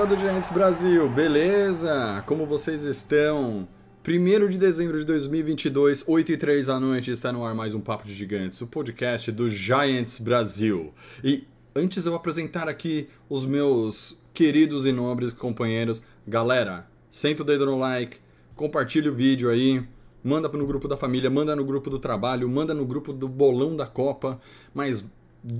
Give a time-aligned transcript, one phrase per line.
[0.00, 2.24] galera do Giants Brasil, beleza?
[2.26, 3.68] Como vocês estão?
[4.06, 7.80] 1 de dezembro de 2022, 8 e 3 da noite, está no ar mais um
[7.80, 10.94] Papo de Gigantes, o podcast do Giants Brasil.
[11.22, 11.46] E
[11.76, 17.78] antes eu apresentar aqui os meus queridos e nobres companheiros, galera, senta o dedo no
[17.78, 18.16] like,
[18.56, 19.82] compartilha o vídeo aí,
[20.24, 23.76] manda no grupo da família, manda no grupo do trabalho, manda no grupo do bolão
[23.76, 24.40] da Copa,
[24.72, 25.04] mas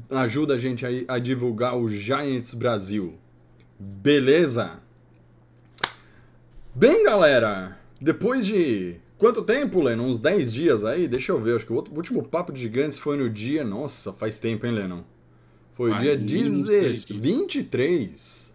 [0.09, 3.19] ajuda a gente aí a divulgar o Giants Brasil.
[3.83, 4.79] Beleza?
[6.75, 10.05] Bem, galera, depois de quanto tempo, Lennon?
[10.05, 11.09] Uns 10 dias aí?
[11.09, 13.65] Deixa eu ver, acho que o último papo de gigantes foi no dia.
[13.65, 15.03] Nossa, faz tempo, hein, Lennon?
[15.73, 17.25] Foi o dia de 23 16, dias.
[17.25, 18.55] 23.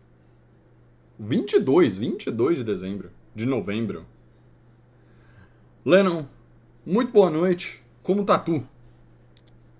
[1.17, 3.09] 22, 22 de dezembro.
[3.33, 4.05] De novembro.
[5.83, 6.25] Lennon,
[6.85, 7.81] muito boa noite.
[8.03, 8.63] Como tá tu?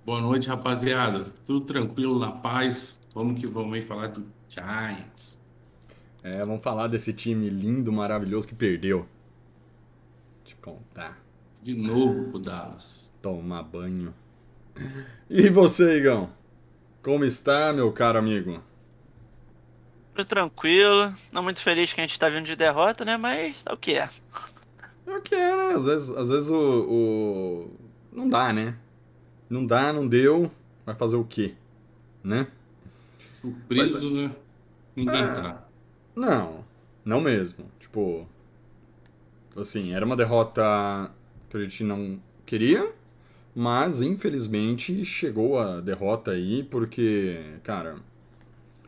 [0.03, 1.31] Boa noite, rapaziada.
[1.45, 2.97] Tudo tranquilo, na paz.
[3.13, 5.37] Vamos que vamos aí falar do Giants.
[6.23, 9.05] É, vamos falar desse time lindo, maravilhoso que perdeu.
[10.43, 11.21] Te contar.
[11.61, 13.11] De novo pro Dallas.
[13.21, 14.13] Tomar banho.
[15.29, 16.29] E você, Igão?
[17.01, 18.61] Como está, meu caro amigo?
[20.13, 23.17] Tudo tranquilo, não muito feliz que a gente tá vindo de derrota, né?
[23.17, 24.09] Mas é o que é.
[25.05, 25.73] É o que é, né?
[25.75, 26.55] Às vezes, às vezes o,
[26.89, 27.71] o-
[28.11, 28.77] Não dá, né?
[29.49, 30.49] Não dá, não deu.
[30.85, 31.53] Vai fazer o quê?
[32.23, 32.47] Né?
[33.33, 34.31] Surpreso, né?
[34.95, 35.33] Ninguém Ah.
[35.33, 35.67] tá.
[36.15, 36.63] Não,
[37.03, 37.65] não mesmo.
[37.79, 38.27] Tipo.
[39.55, 41.11] Assim, era uma derrota
[41.49, 42.91] que a gente não queria,
[43.55, 47.95] mas infelizmente chegou a derrota aí porque, cara,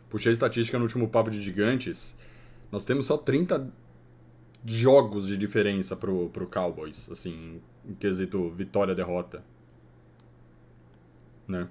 [0.09, 2.15] puxei a estatística no último papo de gigantes.
[2.69, 3.71] Nós temos só 30
[4.65, 9.41] jogos de diferença pro, pro Cowboys, assim, em quesito vitória-derrota.
[11.47, 11.69] Né?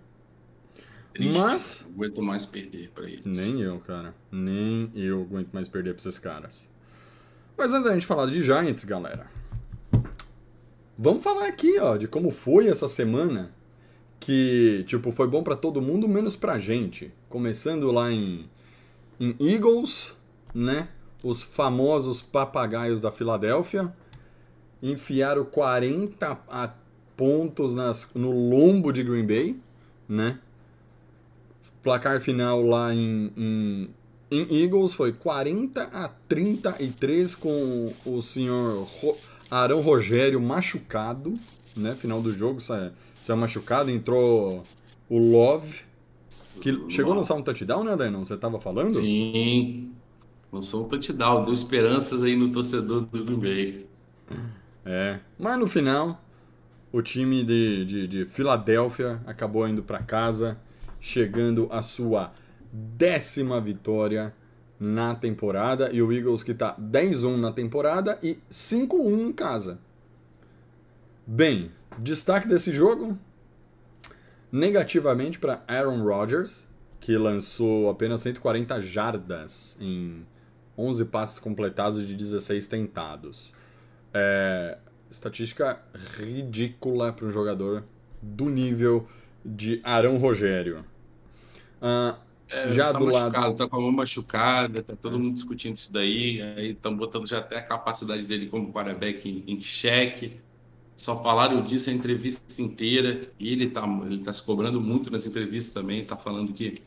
[1.16, 1.38] Triste.
[1.38, 3.24] Mas- Não aguento mais perder pra eles.
[3.24, 4.14] Nem eu, cara.
[4.30, 6.68] Nem eu aguento mais perder pra esses caras.
[7.56, 9.26] Mas antes da gente falar de Giants, galera.
[10.98, 13.50] Vamos falar aqui, ó, de como foi essa semana.
[14.18, 17.12] Que, tipo, foi bom pra todo mundo, menos pra gente.
[17.28, 18.48] Começando lá em,
[19.20, 20.16] em Eagles,
[20.54, 20.88] né?
[21.22, 23.92] Os famosos papagaios da Filadélfia.
[24.82, 26.74] Enfiaram 40 a-
[27.16, 29.56] pontos nas, no lombo de Green Bay,
[30.08, 30.38] né?
[31.86, 33.90] Placar final lá em, em,
[34.28, 39.16] em Eagles foi 40 a 33 com o senhor Ro-
[39.48, 41.34] Arão Rogério machucado,
[41.76, 41.94] né?
[41.94, 42.90] Final do jogo sa-
[43.22, 44.64] saiu machucado, entrou
[45.08, 45.82] o Love,
[46.60, 48.24] que chegou a lançar um touchdown, né, Lennon?
[48.24, 48.92] Você tava falando?
[48.92, 49.92] Sim.
[50.52, 51.44] Lançou um touchdown.
[51.44, 53.86] Deu esperanças aí no torcedor do Green Bay.
[54.84, 56.20] É, mas no final,
[56.92, 60.58] o time de, de, de Filadélfia acabou indo para casa,
[61.06, 62.32] chegando à sua
[62.72, 64.34] décima vitória
[64.78, 65.88] na temporada.
[65.92, 69.78] E o Eagles que tá 10-1 na temporada e 5-1 em casa.
[71.24, 73.16] Bem, destaque desse jogo:
[74.50, 76.66] negativamente para Aaron Rodgers,
[76.98, 80.26] que lançou apenas 140 jardas em
[80.76, 83.54] 11 passes completados de 16 tentados.
[84.12, 84.76] É,
[85.08, 85.80] estatística
[86.18, 87.84] ridícula para um jogador
[88.20, 89.06] do nível
[89.44, 90.84] de Arão Rogério.
[91.80, 95.34] Ah, É, Já tá do lado- machucado, tá com a mão machucada, tá todo mundo
[95.34, 96.40] discutindo isso daí.
[96.40, 100.40] Aí estão botando já até a capacidade dele como quarterback em, em xeque.
[100.94, 103.20] Só falaram disso a entrevista inteira.
[103.38, 106.04] E ele tá, ele tá se cobrando muito nas entrevistas também.
[106.06, 106.80] Tá falando que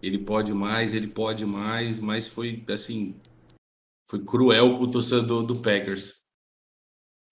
[0.00, 3.16] ele pode mais, ele pode mais, mas foi assim.
[4.08, 6.20] Foi cruel pro torcedor do Packers.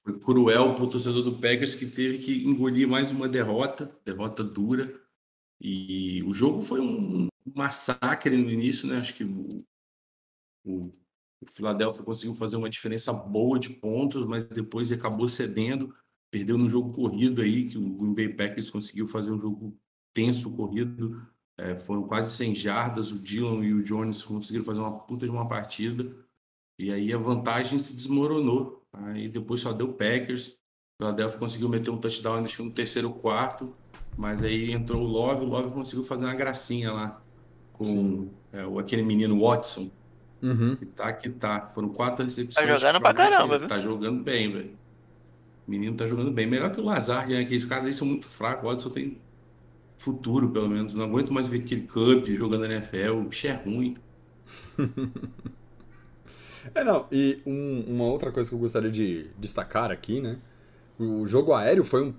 [0.05, 5.01] Foi cruel pro torcedor do Packers que teve que engolir mais uma derrota, derrota dura.
[5.61, 8.99] E o jogo foi um massacre no início, né?
[8.99, 9.59] Acho que o,
[10.65, 10.83] o,
[11.41, 15.95] o Philadelphia conseguiu fazer uma diferença boa de pontos, mas depois acabou cedendo,
[16.31, 19.77] perdeu no jogo corrido aí, que o Green Bay Packers conseguiu fazer um jogo
[20.15, 21.27] tenso corrido.
[21.57, 25.33] É, foram quase 100 jardas, o Dillon e o Jones conseguiram fazer uma puta de
[25.33, 26.15] uma partida.
[26.79, 28.87] E aí a vantagem se desmoronou.
[28.93, 30.58] Aí depois só deu Packers.
[31.01, 33.73] O Philadelphia conseguiu meter um touchdown acho que no terceiro quarto.
[34.17, 37.23] Mas aí entrou o Love, o Love conseguiu fazer uma gracinha lá
[37.73, 39.93] com é, aquele menino Watson.
[40.43, 40.75] Uhum.
[40.75, 41.67] Que tá que tá.
[41.73, 42.67] Foram quatro recepções.
[42.67, 43.69] Tá jogando pra caramba, viu?
[43.69, 44.71] Tá jogando bem, velho.
[45.69, 46.49] O menino tá jogando bem.
[46.49, 47.43] Melhor que o Lazard, né?
[47.43, 48.65] Aqueles caras aí são muito fracos.
[48.65, 49.19] O Watson tem
[49.97, 50.95] futuro, pelo menos.
[50.95, 53.13] Não aguento mais ver aquele Cup jogando na NFL.
[53.13, 53.97] O bicho é ruim.
[56.75, 60.37] É, não, e um- uma outra coisa que eu gostaria de destacar aqui, né?
[60.99, 62.15] O jogo aéreo foi um,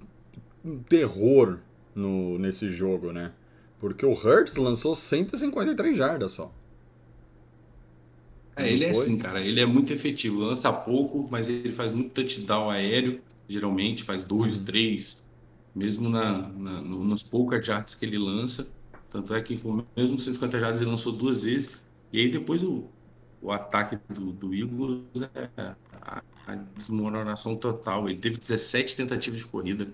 [0.64, 1.60] um terror
[1.96, 3.34] no, nesse jogo, né?
[3.80, 6.54] Porque o Hurts lançou 153 jardas só.
[8.56, 9.42] É, ele é assim, cara.
[9.42, 10.40] Ele é muito efetivo.
[10.40, 13.22] Lança pouco, mas ele faz muito touchdown aéreo.
[13.48, 15.24] Geralmente faz dois, três.
[15.74, 18.68] Mesmo na, na- no- nos poucas jardas que ele lança.
[19.10, 21.70] Tanto é que com mesmo 150 jardas ele lançou duas vezes.
[22.12, 22.90] E aí depois o,
[23.42, 25.04] o ataque do, do Eagles
[25.34, 25.75] é
[26.51, 28.10] a, desmoronação total.
[28.10, 29.88] Ele teve 17 tentativas de corrida.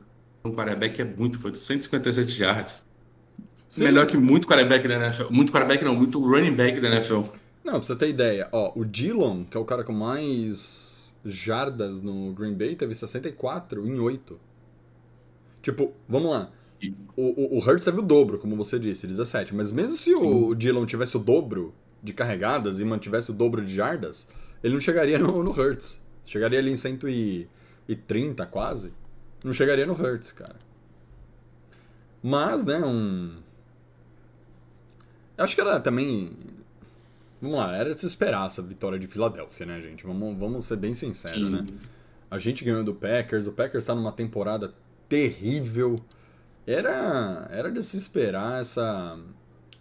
[0.44, 2.84] Um quarterback é muito, foi 157 jardas.
[3.68, 3.86] Sim.
[3.86, 5.32] Melhor que muito quarterback da NFL.
[5.32, 7.22] Muito quarterback não, muito running back da NFL.
[7.64, 12.02] Não, pra você ter ideia, ó, o Dillon, que é o cara com mais jardas
[12.02, 14.40] no Green Bay, teve 64 em 8.
[15.64, 16.52] Tipo, vamos lá.
[17.18, 19.56] O, o, o Hurts teve o dobro, como você disse, 17.
[19.56, 21.74] Mas mesmo se o Dillon tivesse o dobro
[22.04, 24.28] de carregadas e mantivesse o dobro de jardas,
[24.64, 26.05] ele não chegaria no, no Hurts.
[26.26, 28.92] Chegaria ali em 130 quase.
[29.44, 30.56] Não chegaria no Hurts, cara.
[32.22, 33.38] Mas, né, um.
[35.38, 36.36] Eu acho que era também.
[37.40, 40.06] Vamos lá, era de se esperar essa vitória de Filadélfia, né, gente?
[40.06, 41.50] Vamos, vamos ser bem sinceros, Sim.
[41.52, 41.66] né?
[42.32, 44.74] A gente ganhou do Packers, o Packers tá numa temporada
[45.08, 45.96] terrível.
[46.66, 49.20] Era, era de se esperar essa,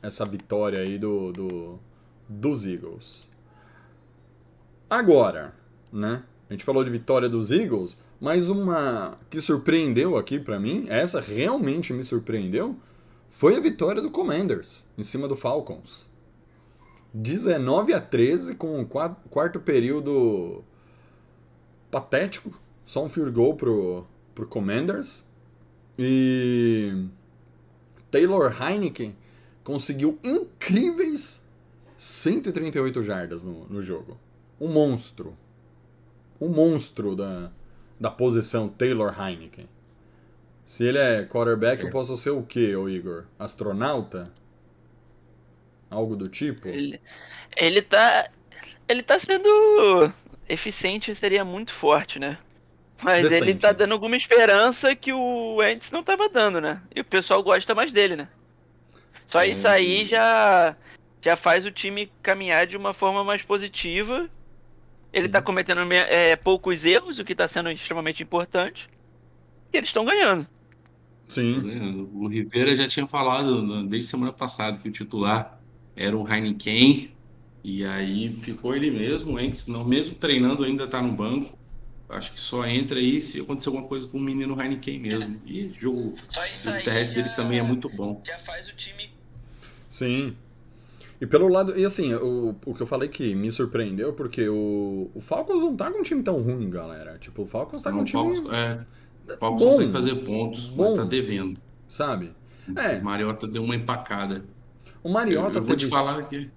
[0.02, 1.80] essa vitória aí do, do,
[2.28, 3.30] dos Eagles.
[4.90, 5.54] Agora,
[5.90, 6.22] né?
[6.48, 11.20] A gente falou de vitória dos Eagles, mas uma que surpreendeu aqui pra mim, essa
[11.20, 12.76] realmente me surpreendeu,
[13.30, 16.06] foi a vitória do Commanders em cima do Falcons.
[17.12, 20.62] 19 a 13 com o qua- quarto período
[21.90, 22.52] patético,
[22.84, 24.04] só um field goal pro,
[24.34, 25.26] pro Commanders.
[25.98, 27.06] E
[28.10, 29.16] Taylor Heineken
[29.62, 31.42] conseguiu incríveis
[31.96, 34.18] 138 jardas no, no jogo.
[34.60, 35.36] Um monstro.
[36.44, 37.50] Um monstro da,
[37.98, 39.68] da posição Taylor Heineken.
[40.66, 43.24] Se ele é quarterback, eu posso ser o quê, ô Igor?
[43.38, 44.32] Astronauta?
[45.90, 46.68] Algo do tipo?
[46.68, 47.00] Ele,
[47.56, 48.28] ele tá.
[48.88, 50.12] Ele tá sendo
[50.48, 52.38] eficiente, seria muito forte, né?
[53.02, 53.60] Mas ele Decente.
[53.60, 56.80] tá dando alguma esperança que o Ents não tava dando, né?
[56.94, 58.28] E o pessoal gosta mais dele, né?
[59.28, 60.76] Só isso aí já,
[61.20, 64.28] já faz o time caminhar de uma forma mais positiva.
[65.14, 68.88] Ele tá cometendo me- é, poucos erros, o que tá sendo extremamente importante.
[69.72, 70.46] E eles estão ganhando.
[71.28, 71.62] Sim.
[71.62, 72.04] né?
[72.12, 75.58] O Rivera já tinha falado no- desde semana passada que o titular
[75.96, 77.10] era o Heineken,
[77.62, 81.56] e aí ficou ele mesmo, antes, não, mesmo treinando, ainda tá no banco.
[82.08, 85.40] Acho que só entra aí se acontecer alguma coisa com o menino Heineken mesmo.
[85.46, 86.14] E jogo,
[86.62, 88.20] jogo terrestre deles também é muito bom.
[88.26, 89.08] Já faz o time.
[89.88, 90.36] Sim.
[91.20, 91.78] E pelo lado.
[91.78, 95.74] E assim, o, o que eu falei que me surpreendeu, porque o, o Falcons não
[95.74, 97.18] tá com um time tão ruim, galera.
[97.18, 98.22] Tipo, o Falcons tá com um Não, time.
[98.36, 98.84] Falcons, é,
[99.34, 99.70] o Falcons bom.
[99.70, 100.96] consegue fazer pontos, mas Bom.
[100.96, 101.60] tá devendo.
[101.88, 102.32] Sabe?
[102.76, 102.98] É.
[102.98, 104.44] O Mariota deu uma empacada.
[105.02, 106.50] O Mariota eu, eu vou te falar que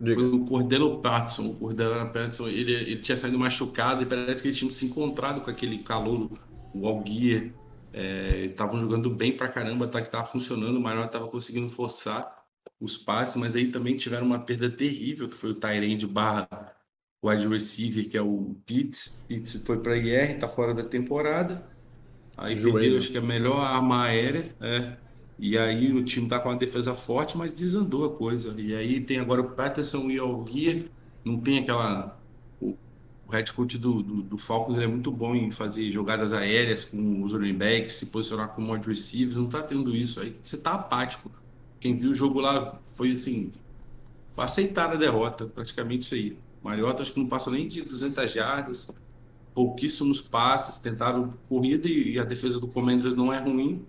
[0.00, 0.14] Diga.
[0.14, 1.46] foi o Cordelo Patterson.
[1.46, 5.40] O Cordelo Patterson, ele, ele tinha saído machucado e parece que eles tinham se encontrado
[5.40, 6.30] com aquele calor,
[6.74, 7.52] o Alguia.
[7.92, 12.39] Estavam jogando bem pra caramba, tá, que tava funcionando, o Mariota tava conseguindo forçar
[12.80, 16.48] os passes, mas aí também tiveram uma perda terrível, que foi o Tyrande barra
[17.22, 19.20] wide receiver, que é o Pitts.
[19.28, 21.68] Pitts foi pra IR, tá fora da temporada.
[22.36, 24.96] Aí perderam, acho que a melhor arma aérea, é.
[25.38, 28.54] E aí o time tá com uma defesa forte, mas desandou a coisa.
[28.58, 30.86] E aí tem agora o Patterson e o Alguia,
[31.24, 32.18] não tem aquela...
[32.60, 32.76] O,
[33.26, 36.84] o head coach do, do, do Falcons ele é muito bom em fazer jogadas aéreas
[36.84, 40.20] com os running backs, se posicionar como wide receivers, não tá tendo isso.
[40.20, 41.30] Aí você tá apático.
[41.80, 43.50] Quem viu o jogo lá foi assim,
[44.30, 46.38] foi aceitar a derrota, praticamente isso aí.
[46.62, 48.90] Mariota acho que não passou nem de 200 jardas,
[49.54, 53.84] pouquíssimos passes, tentaram corrida e a defesa do Commanders não é ruim.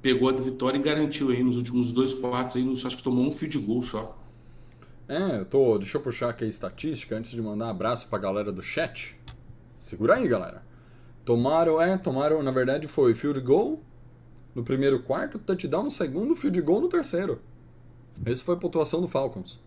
[0.00, 3.32] Pegou a vitória e garantiu aí nos últimos dois quartos, aí, acho que tomou um
[3.32, 4.16] field goal só.
[5.08, 5.76] É, eu tô.
[5.78, 9.16] Deixa eu puxar aqui a estatística antes de mandar um abraço pra galera do chat.
[9.78, 10.62] Segura aí, galera.
[11.24, 13.82] Tomaram, é, tomaram, na verdade foi field goal
[14.54, 17.40] no primeiro quarto, touchdown no segundo, field goal no terceiro.
[18.24, 19.60] Essa foi a pontuação do Falcons.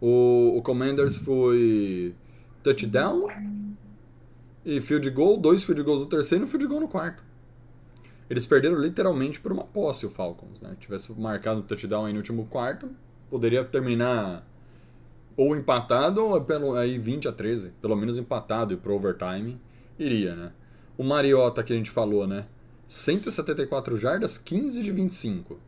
[0.00, 2.14] O, o Commanders foi
[2.62, 3.28] touchdown
[4.64, 7.22] e field goal, dois field goals no terceiro e um field goal no quarto.
[8.28, 10.76] Eles perderam literalmente por uma posse o Falcons, né?
[10.78, 12.88] Tivesse marcado o touchdown aí no último quarto,
[13.28, 14.46] poderia terminar
[15.36, 17.72] ou empatado ou pelo, aí 20 a 13.
[17.80, 19.60] Pelo menos empatado e pro overtime
[19.98, 20.52] iria, né?
[20.96, 22.46] O Mariota que a gente falou, né?
[22.90, 25.60] 174 jardas, 15 de 25.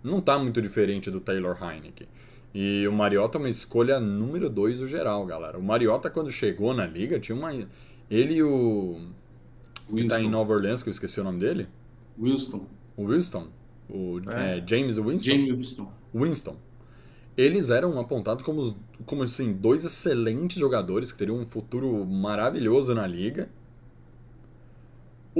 [0.00, 2.06] Não tá muito diferente do Taylor Heineken.
[2.54, 5.58] E o Mariota é uma escolha número 2 do geral, galera.
[5.58, 7.52] O Mariota, quando chegou na liga, tinha uma.
[8.08, 9.00] Ele e o.
[9.92, 10.30] Que tá em.
[10.30, 11.66] Nova Orleans, que eu esqueci o nome dele.
[12.16, 12.64] Winston.
[12.96, 13.48] O Winston.
[13.90, 14.58] O É.
[14.58, 15.30] é, James Winston.
[15.30, 15.92] Jamie Winston.
[16.14, 16.56] Winston.
[17.36, 23.06] Eles eram apontados como, como assim, dois excelentes jogadores que teriam um futuro maravilhoso na
[23.06, 23.50] liga.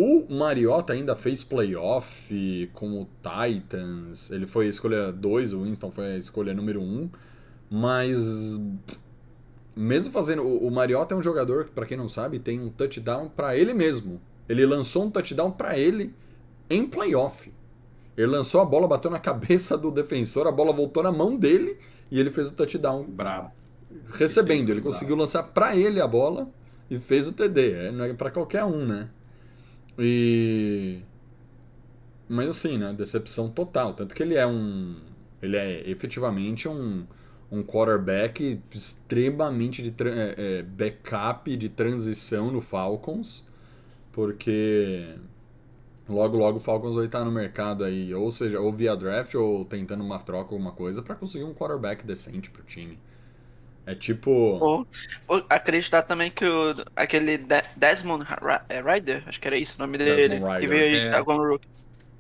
[0.00, 4.30] O Mariota ainda fez playoff com o Titans.
[4.30, 6.84] Ele foi a escolha 2, o Winston foi a escolha número 1.
[6.84, 7.10] Um,
[7.68, 8.60] mas
[9.74, 13.28] mesmo fazendo o, Mariota é um jogador que, para quem não sabe, tem um touchdown
[13.28, 14.20] para ele mesmo.
[14.48, 16.14] Ele lançou um touchdown para ele
[16.70, 17.52] em playoff.
[18.16, 21.76] Ele lançou a bola, bateu na cabeça do defensor, a bola voltou na mão dele
[22.08, 23.50] e ele fez o touchdown Brabo.
[24.12, 24.70] recebendo.
[24.70, 24.94] Ele Bravo.
[24.94, 26.48] conseguiu lançar pra ele a bola
[26.88, 27.72] e fez o TD.
[27.72, 29.10] É, não é pra qualquer um, né?
[29.98, 31.00] E.
[32.28, 32.92] Mas assim, né?
[32.92, 33.94] Decepção total.
[33.94, 34.96] Tanto que ele é um.
[35.42, 37.06] Ele é efetivamente um,
[37.50, 43.46] um quarterback extremamente de é, é, backup de transição no Falcons.
[44.12, 45.14] Porque
[46.08, 49.64] logo logo o Falcons vai estar no mercado aí, ou seja, ou via draft ou
[49.64, 52.98] tentando uma troca alguma coisa pra conseguir um quarterback decente pro time.
[53.90, 54.86] É tipo, Ou,
[55.26, 58.26] ou acreditar também que o, aquele De- Desmond
[58.68, 61.10] é, Ryder, acho que era isso o nome dele, Desmond que veio aí É.
[61.10, 61.68] tá com o Rookie.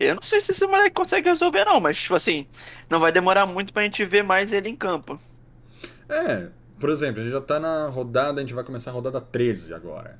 [0.00, 2.46] Eu não sei se esse moleque consegue resolver não, mas tipo assim,
[2.88, 5.20] não vai demorar muito pra gente ver mais ele em campo.
[6.08, 6.48] É,
[6.80, 9.74] por exemplo, a gente já tá na rodada, a gente vai começar a rodada 13
[9.74, 10.18] agora.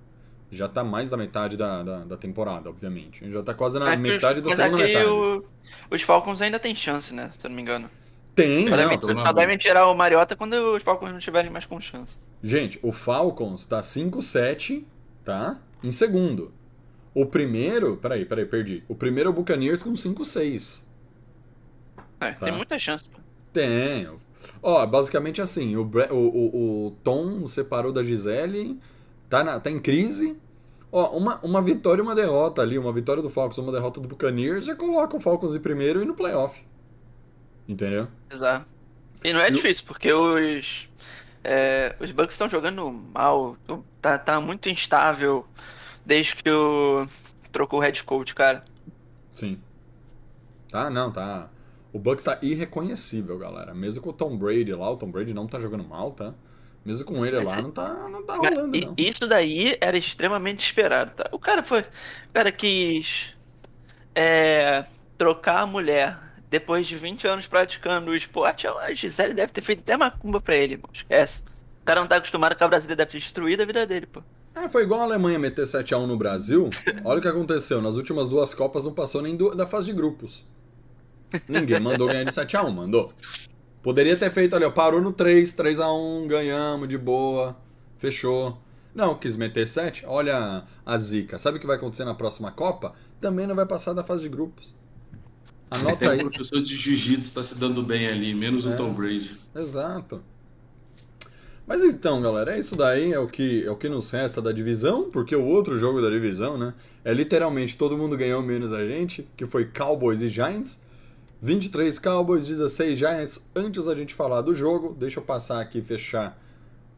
[0.51, 3.23] Já tá mais da metade da, da, da temporada, obviamente.
[3.23, 5.07] A gente já tá quase na Mas que os- metade da segunda metade.
[5.07, 5.45] o-
[5.91, 7.31] os Falcons ainda tem chance, né?
[7.39, 7.89] Se eu não me engano.
[8.43, 8.69] Tem,
[9.01, 9.27] Só não.
[9.27, 12.17] só devem tirar o Mariota quando os Falcons não tiverem mais com chance.
[12.43, 14.85] Gente, o Falcons tá 5-7,
[15.25, 15.59] tá?
[15.83, 16.53] Em segundo.
[17.15, 17.97] O primeiro.
[17.97, 18.85] Peraí, peraí, perdi.
[18.89, 20.85] O primeiro é o Buccaneers com 5-6.
[22.21, 22.47] É, Tá.
[22.47, 23.05] Tem muita chance.
[23.05, 23.19] pô.
[23.53, 24.09] Tem.
[24.63, 28.79] Ó, basicamente assim, o, Bre- o, o, o Tom separou da Gisele,
[29.29, 30.37] tá, na, tá em crise.
[30.91, 34.09] Ó, uma, uma vitória e uma derrota ali, uma vitória do Falcons, uma derrota do
[34.09, 36.63] Buccaneers, já coloca o Falcons em primeiro e no playoff.
[37.69, 38.09] Entendeu?
[38.31, 38.67] Exato.
[39.25, 40.89] E não é E difícil, porque os.
[41.45, 43.57] é, os Bucks estão jogando mal.
[44.01, 45.47] Tá, tá muito instável
[46.07, 47.07] desde que o.
[47.53, 48.65] Trocou o head coach, cara.
[49.33, 49.63] Sim.
[50.71, 51.51] Tá, não, tá.
[51.93, 53.75] O Bucks tá irreconhecível, galera.
[53.75, 56.35] Mesmo com o Tom Brady lá, o Tom Brady não tá jogando mal, tá?
[56.85, 58.95] Mesmo com ele lá, não tá, não tá rolando, não.
[58.97, 61.29] Isso daí era extremamente esperado, tá?
[61.33, 61.81] O cara foi.
[61.83, 63.35] O cara quis.
[64.15, 64.87] é,
[65.19, 66.19] trocar a mulher
[66.51, 68.67] depois de 20 anos praticando o esporte.
[68.67, 70.91] A Gisele deve ter feito até macumba pra ele, irmão.
[70.93, 71.43] Esquece.
[71.83, 74.23] O cara não tá acostumado com a Brasília, deve ter destruído a vida dele, pô.
[74.55, 76.69] É, foi igual a Alemanha meter 7x1 no Brasil.
[77.05, 77.81] Olha o que aconteceu.
[77.81, 80.45] Nas últimas duas Copas não passou nem do- da fase de grupos.
[81.47, 83.13] Ninguém mandou ganhar de 7x1, mandou.
[83.83, 87.57] Poderia ter feito ali, ó, parou no 3, 3x1, ganhamos de boa,
[87.99, 88.59] fechou.
[88.95, 91.39] Não, quis meter 7, olha a zica.
[91.39, 92.95] Sabe o que vai acontecer na próxima Copa?
[93.21, 94.75] Também não vai passar da fase de grupos.
[95.71, 96.19] Anota Até o aí.
[96.21, 98.71] professor de jiu-jitsu tá se dando bem ali, menos É.
[98.71, 99.39] o Tom Brady.
[99.55, 100.23] Exato.
[101.67, 104.51] Mas então, galera, é isso daí, é o que é o que nos resta da
[104.53, 106.73] divisão, porque o outro jogo da divisão, né,
[107.05, 110.81] é literalmente todo mundo ganhou menos a gente, que foi Cowboys e Giants.
[111.41, 113.49] 23 Cowboys, 16 Giants.
[113.55, 116.37] Antes da gente falar do jogo, deixa eu passar aqui e fechar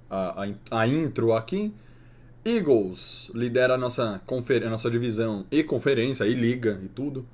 [0.08, 1.74] a, a, a intro aqui.
[2.44, 7.26] Eagles lidera a nossa, confer, a nossa divisão e conferência, e liga e tudo,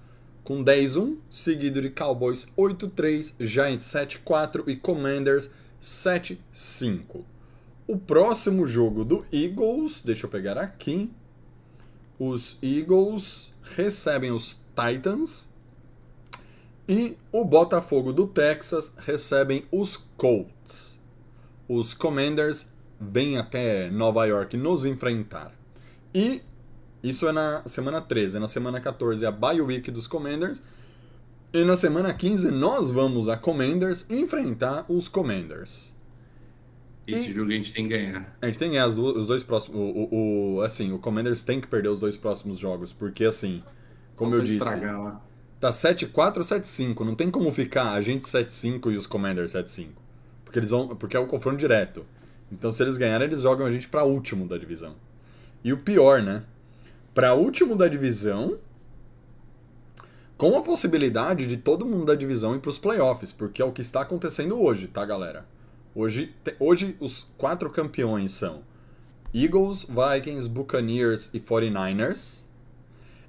[0.47, 5.51] com 10-1, seguido de Cowboys 8-3, Giants 7-4 e Commanders
[5.83, 7.25] 7-5.
[7.85, 11.11] O próximo jogo do Eagles, deixa eu pegar aqui.
[12.17, 15.49] Os Eagles recebem os Titans
[16.89, 21.01] e o Botafogo do Texas recebem os Colts.
[21.69, 25.53] Os Commanders vêm até Nova York nos enfrentar.
[26.15, 26.41] E
[27.03, 30.63] isso é na semana 13, na semana 14 é a bye week dos Commanders.
[31.53, 35.95] E na semana 15 nós vamos a Commanders enfrentar os Commanders.
[37.07, 38.37] Esse E- jogo a gente tem que ganhar.
[38.43, 39.79] A gente tem as du- os dois próximos.
[39.79, 43.63] O, o, o- assim, o Commanders tem que perder os dois próximos jogos, porque assim,
[44.17, 45.23] como Só eu disse, estragar
[45.61, 47.05] tá 7-4 ou 7-5.
[47.05, 49.91] Não tem como ficar a gente 7-5 e os Commanders 7-5.
[50.45, 50.89] Porque eles vão.
[50.97, 52.05] Porque é o confronto direto.
[52.51, 54.95] Então se eles ganharem, eles jogam a gente pra último da divisão.
[55.63, 56.43] E o pior, né?
[57.17, 58.59] Pra último da divisão.
[60.37, 63.81] Com a possibilidade de todo mundo da divisão ir pros playoffs, porque é o que
[63.81, 65.47] está acontecendo hoje, tá, galera?
[65.95, 68.61] Hoje, hoje os quatro campeões são
[69.33, 72.43] Eagles, Vikings, Buccaneers e 49ers.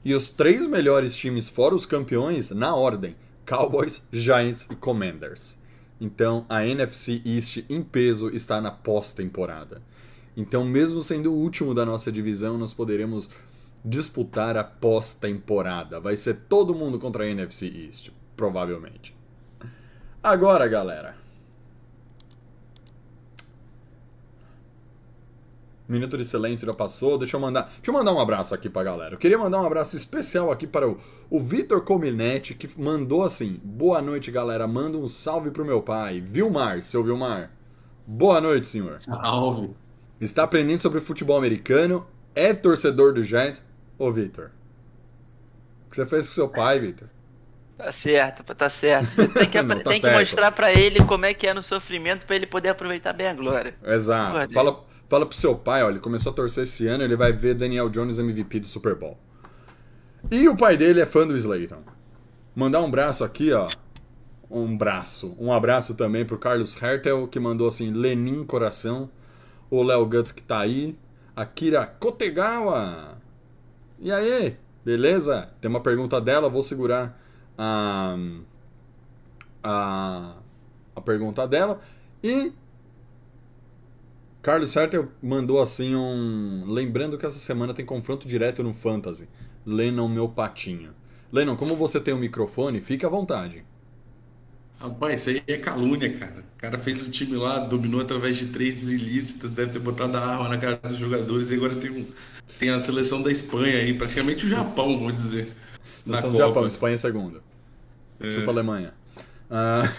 [0.04, 3.16] E os três melhores times fora os campeões, na ordem,
[3.46, 5.58] Cowboys, Giants e Commanders.
[6.02, 9.82] Então a NFC East em peso está na pós-temporada.
[10.38, 13.28] Então, mesmo sendo o último da nossa divisão, nós poderemos
[13.84, 16.00] disputar a pós-temporada.
[16.00, 19.16] Vai ser todo mundo contra a NFC East, provavelmente.
[20.22, 21.16] Agora, galera.
[25.88, 27.18] Minuto de silêncio já passou.
[27.18, 29.16] Deixa eu mandar, deixa eu mandar um abraço aqui pra galera.
[29.16, 30.98] Eu queria mandar um abraço especial aqui para o,
[31.30, 34.68] o Vitor Cominetti, que mandou assim: Boa noite, galera.
[34.68, 36.84] Manda um salve pro meu pai, Vilmar.
[36.84, 37.52] Seu Vilmar.
[38.06, 39.00] Boa noite, senhor.
[39.00, 39.70] Salve.
[40.20, 42.06] Está aprendendo sobre futebol americano,
[42.38, 43.64] é torcedor do Giants.
[43.98, 44.52] Ô, Vitor.
[45.88, 47.08] O que você fez com seu pai, Vitor?
[47.78, 49.10] Tá certo, tá certo.
[49.34, 50.20] Tem que, Não, tá tem que certo.
[50.20, 53.34] mostrar pra ele como é que é no sofrimento pra ele poder aproveitar bem a
[53.34, 53.76] glória.
[53.84, 54.34] Exato.
[54.34, 54.54] Guardei.
[54.54, 57.54] Fala, fala pro seu pai, ó, ele começou a torcer esse ano, ele vai ver
[57.54, 59.18] Daniel Jones MVP do Super Bowl.
[60.32, 61.84] E o pai dele é fã do Slayton.
[62.56, 63.68] Mandar um braço aqui, ó.
[64.50, 65.36] Um braço.
[65.40, 69.10] Um abraço também pro Carlos Hertel, que mandou assim, Lenin Coração.
[69.70, 70.98] O Léo Guts que tá aí.
[71.38, 73.20] Akira Kotegawa.
[74.00, 74.58] E aí?
[74.84, 75.54] Beleza?
[75.62, 77.16] Tem uma pergunta dela, vou segurar
[77.56, 78.18] a,
[79.64, 80.36] a,
[80.96, 81.80] a pergunta dela.
[82.24, 82.52] E
[84.42, 86.64] Carlos Hertel mandou assim um.
[86.66, 89.30] Lembrando que essa semana tem confronto direto no Fantasy.
[89.64, 90.96] Lennon, meu patinho.
[91.32, 93.64] Lennon, como você tem o microfone, fique à vontade.
[94.80, 96.46] Rapaz, isso aí é calúnia, cara.
[96.56, 100.22] O cara fez um time lá, dominou através de trades ilícitas, deve ter botado a
[100.22, 102.06] arma na cara dos jogadores e agora tem, um,
[102.60, 105.52] tem a seleção da Espanha aí, praticamente o Japão, vamos dizer.
[106.06, 106.48] Na Nação do Copa.
[106.48, 107.42] Japão, Espanha é segundo.
[108.20, 108.30] É.
[108.30, 108.94] Chupa a Alemanha.
[109.50, 109.84] Ah.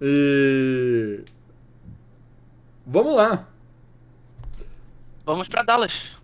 [0.00, 1.24] e.
[2.86, 3.48] Vamos lá.
[5.24, 6.19] Vamos pra Dallas.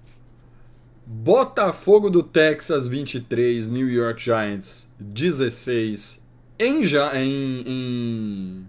[1.08, 6.26] Botafogo do Texas 23, New York Giants 16.
[6.59, 8.68] Em, ja em, em,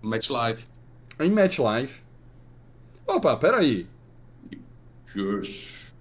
[0.00, 0.64] Match Live.
[1.18, 2.02] em MetLife.
[3.04, 3.88] Opa, peraí.
[5.16, 5.92] Yes.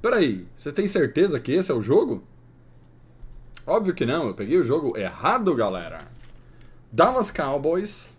[0.00, 2.24] Peraí, você tem certeza que esse é o jogo?
[3.66, 6.08] Óbvio que não, eu peguei o jogo errado, galera.
[6.90, 8.10] Dallas Cowboys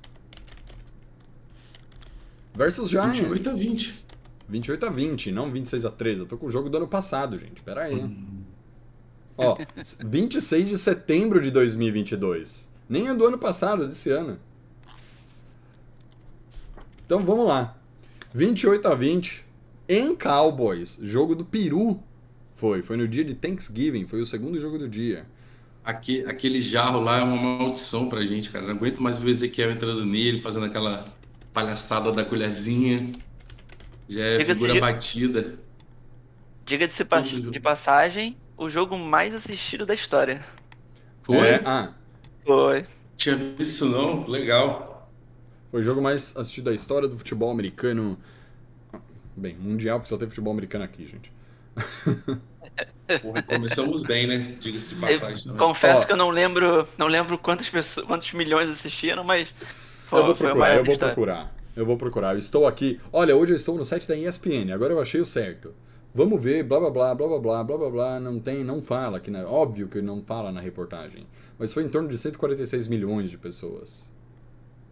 [2.54, 3.20] versus Giants.
[3.20, 4.03] 28 a 20.
[4.48, 6.22] 28 a 20, não 26 a 13.
[6.22, 7.62] Eu tô com o jogo do ano passado, gente.
[7.62, 8.16] Pera aí.
[9.38, 9.58] Ó,
[10.06, 12.70] 26 de setembro de 2022.
[12.90, 14.38] Nem é do ano passado, é desse ano.
[17.06, 17.78] Então vamos lá.
[18.34, 19.44] 28 a 20
[19.88, 21.00] em Cowboys.
[21.02, 22.00] Jogo do Peru.
[22.56, 25.26] Foi, foi no dia de Thanksgiving, foi o segundo jogo do dia.
[25.84, 28.66] Aque- aquele jarro lá é uma maldição pra gente, cara.
[28.68, 31.06] Não aguento mais ver o Ezequiel entrando nele, fazendo aquela
[31.52, 33.12] palhaçada da colherzinha.
[34.08, 35.60] Já é Diga-se figura de- batida.
[36.66, 40.44] Diga-se pa- de passagem, o jogo mais assistido da história.
[41.22, 41.38] Foi?
[41.48, 41.94] É, ah,
[42.46, 42.86] Foi.
[43.18, 44.28] Tinha visto isso não?
[44.28, 45.10] Legal.
[45.72, 48.18] foi o jogo mais assistido da história do futebol americano.
[49.36, 51.32] Bem, mundial, porque só tem futebol americano aqui, gente.
[53.22, 54.38] Porra, começamos bem, né?
[54.60, 55.58] Diga-se de passagem também.
[55.58, 56.06] Confesso Ó.
[56.06, 59.54] que eu não lembro, não lembro quantas pessoas, quantos milhões assistiram, mas
[60.10, 61.13] Pô, eu vou foi o procurar, eu vou história.
[61.13, 61.53] procurar.
[61.76, 62.34] Eu vou procurar.
[62.34, 63.00] Eu estou aqui.
[63.12, 64.72] Olha, hoje eu estou no site da ESPN.
[64.74, 65.74] Agora eu achei o certo.
[66.14, 68.20] Vamos ver, blá blá blá, blá blá blá, blá blá blá.
[68.20, 69.48] Não tem, não fala aqui na.
[69.48, 71.26] Óbvio que não fala na reportagem.
[71.58, 74.12] Mas foi em torno de 146 milhões de pessoas.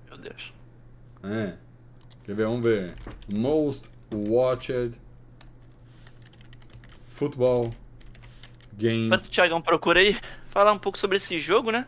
[0.10, 0.52] meu Deus.
[1.24, 1.54] É.
[2.24, 2.46] Quer ver?
[2.46, 2.96] Vamos ver.
[3.28, 4.96] Most watched
[7.04, 7.72] football
[8.74, 9.06] game.
[9.06, 10.17] Enquanto o Thiagão procura aí,
[10.50, 11.86] falar um pouco sobre esse jogo, né?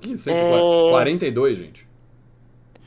[0.00, 1.86] Ih, 142, gente.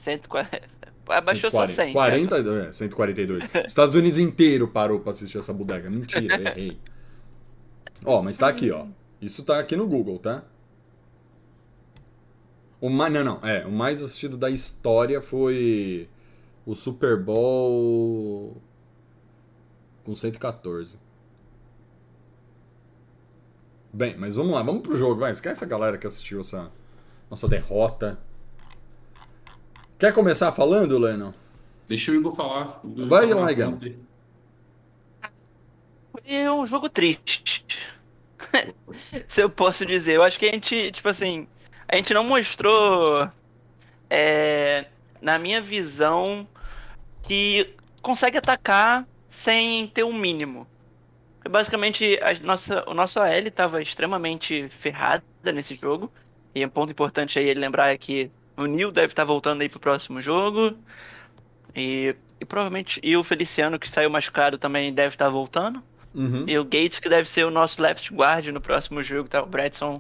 [0.04, 0.73] 140.
[1.08, 1.94] Abaixou só 100.
[1.94, 3.44] 40, é, 142.
[3.68, 5.90] Estados Unidos inteiro parou pra assistir essa bodega.
[5.90, 6.80] Mentira, errei.
[8.06, 8.86] Ó, mas tá aqui, ó.
[9.22, 10.44] Isso tá aqui no Google, tá?
[12.80, 16.10] O mais, não, não, é, o mais assistido da história foi
[16.66, 18.62] o Super Bowl
[20.04, 20.98] com 114.
[23.94, 25.32] Bem, mas vamos lá, vamos pro jogo, vai.
[25.32, 26.72] Esquece a galera que assistiu essa
[27.30, 28.20] nossa derrota.
[30.04, 31.32] Quer começar falando, Lennon?
[31.88, 32.82] Deixa o Igor falar.
[32.84, 33.80] Igor Vai falar lá, Igão.
[36.12, 37.66] Foi um jogo triste.
[39.30, 40.16] Se eu posso dizer.
[40.16, 41.48] Eu acho que a gente, tipo assim,
[41.88, 43.30] a gente não mostrou,
[44.10, 44.88] é,
[45.22, 46.46] na minha visão,
[47.26, 50.68] que consegue atacar sem ter um mínimo.
[51.50, 56.12] Basicamente, a nossa, o nosso AL estava extremamente ferrada nesse jogo.
[56.54, 59.70] E um ponto importante aí ele lembrar é que o Neil deve estar voltando aí
[59.70, 60.78] pro próximo jogo.
[61.76, 65.82] E, e provavelmente e o Feliciano, que saiu machucado, também deve estar voltando.
[66.14, 66.46] Uhum.
[66.48, 69.42] E o Gates, que deve ser o nosso left guard no próximo jogo, tá?
[69.42, 70.00] O Bradson,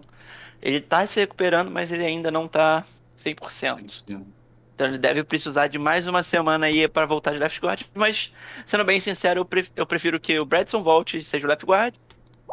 [0.61, 2.85] ele tá se recuperando, mas ele ainda não tá
[3.25, 3.79] 100%.
[4.75, 7.81] Então ele deve precisar de mais uma semana aí para voltar de left guard.
[7.93, 8.31] Mas,
[8.65, 11.95] sendo bem sincero, eu prefiro que o Bradson volte e seja o left guard.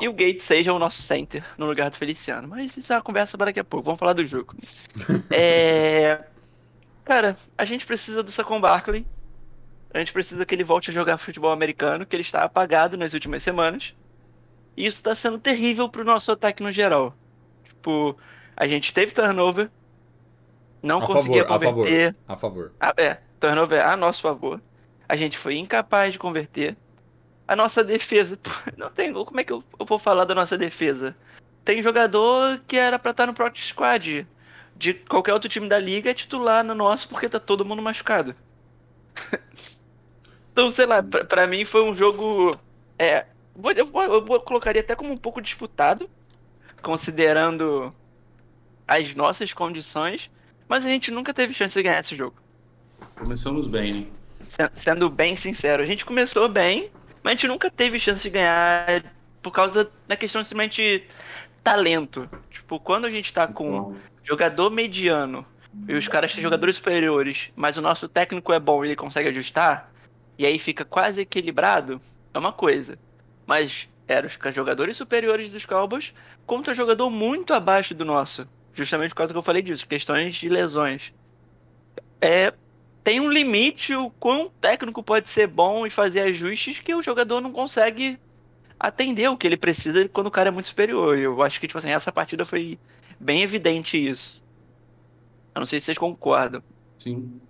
[0.01, 2.49] E o Gates seja o nosso center no lugar do Feliciano.
[2.49, 3.87] Mas isso é uma conversa para daqui a pouco.
[3.87, 4.55] Vamos falar do jogo.
[5.31, 6.25] é...
[7.05, 9.07] Cara, a gente precisa do Saquon Barkley.
[9.93, 13.13] A gente precisa que ele volte a jogar futebol americano, que ele está apagado nas
[13.13, 13.95] últimas semanas.
[14.77, 17.15] E isso está sendo terrível pro nosso ataque no geral.
[17.65, 18.17] Tipo,
[18.57, 19.69] a gente teve turnover,
[20.83, 21.75] não A conseguia favor, a favor.
[21.85, 22.17] converter.
[22.29, 22.73] A favor.
[22.81, 24.61] Ah, é, turnover a nosso favor.
[25.09, 26.77] A gente foi incapaz de converter.
[27.51, 29.13] A nossa defesa, pô, não tem.
[29.13, 31.17] Como é que eu, eu vou falar da nossa defesa?
[31.65, 34.25] Tem jogador que era pra estar no Practice Squad.
[34.77, 38.37] De qualquer outro time da liga é titular no nosso porque tá todo mundo machucado.
[40.53, 42.57] então, sei lá, pra, pra mim foi um jogo.
[42.97, 43.27] É.
[43.55, 46.09] vou- Eu, eu vou- colocaria até como um pouco disputado,
[46.81, 47.93] considerando
[48.87, 50.31] as nossas condições,
[50.69, 52.37] mas a gente nunca teve chance de ganhar esse jogo.
[53.17, 54.07] Começamos bem, né?
[54.45, 56.91] Se- Sendo bem sincero, a gente começou bem,
[57.23, 59.05] mas a gente nunca teve chance de ganhar
[59.43, 61.07] por causa da questão de simplesmente
[61.63, 62.29] talento.
[62.51, 65.45] Tipo, quando a gente tá com jogador mediano
[65.89, 69.29] e os caras têm jogadores superiores, mas o nosso técnico é bom e ele consegue
[69.29, 69.93] ajustar,
[70.39, 72.01] e aí fica quase equilibrado,
[72.33, 72.99] é uma coisa.
[73.47, 76.13] Mas eram os jogadores superiores dos Cowboys
[76.47, 78.47] contra um jogador muito abaixo do nosso.
[78.75, 81.13] Justamente por causa que eu falei disso, questões de lesões.
[82.21, 82.53] É,
[83.03, 87.03] tem um limite o quão o técnico pode ser bom e fazer ajustes que o
[87.03, 88.19] jogador não consegue
[88.79, 91.19] atender o que ele precisa quando o cara é muito superior.
[91.19, 92.79] Eu acho que, tipo assim, essa partida foi
[93.19, 94.43] bem evidente isso.
[95.55, 96.63] Eu não sei se vocês concordam.
[96.97, 97.41] Sim.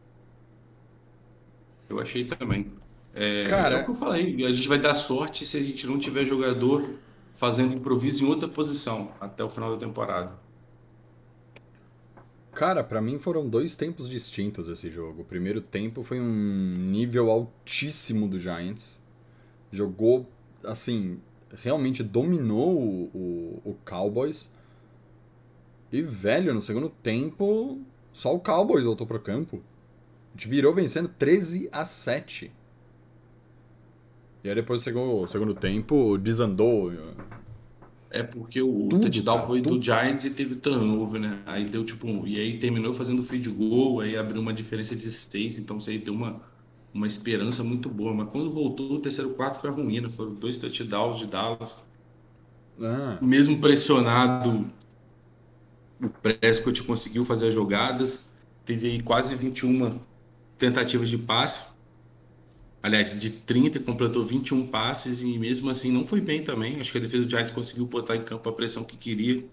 [1.89, 2.73] Eu achei também.
[3.15, 4.45] É, Cara- é o que eu falei.
[4.45, 6.89] A gente vai dar sorte se a gente não tiver jogador
[7.33, 10.33] fazendo improviso em outra posição até o final da temporada.
[12.61, 15.23] Cara, pra mim foram dois tempos distintos esse jogo.
[15.23, 19.01] O primeiro tempo foi um nível altíssimo do Giants.
[19.73, 20.29] Jogou,
[20.63, 21.19] assim,
[21.55, 24.53] realmente dominou o, o, o Cowboys.
[25.91, 27.81] E, velho, no segundo tempo,
[28.13, 29.63] só o Cowboys voltou pro campo.
[30.29, 32.53] A gente virou vencendo 13 a 7.
[34.45, 36.93] E aí depois do segundo, segundo tempo, desandou.
[38.11, 39.79] É porque o Tudo, touchdown cara, foi tudo.
[39.79, 41.43] do Giants e teve turnover, né?
[41.47, 42.07] Aí deu tipo.
[42.09, 45.91] um- E aí terminou fazendo field goal, aí abriu uma diferença de seis, então isso
[45.91, 46.43] aí deu uma,
[46.93, 48.13] uma esperança muito boa.
[48.15, 50.09] Mas quando voltou, o terceiro quarto foi ruim, né?
[50.11, 51.77] Foram dois touchdowns de Dallas.
[52.81, 54.71] Ah, Mesmo pressionado,
[56.03, 58.27] o Prescott conseguiu fazer as jogadas.
[58.65, 59.99] Teve aí quase 21
[60.57, 61.71] tentativas de passe.
[62.83, 66.81] Aliás, de 30 completou 21 passes e mesmo assim não foi bem também.
[66.81, 69.45] Acho que a defesa do Giants conseguiu botar em campo a pressão que queria.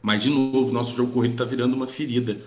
[0.00, 2.40] Mas de novo, nosso jogo corrido está virando uma ferida.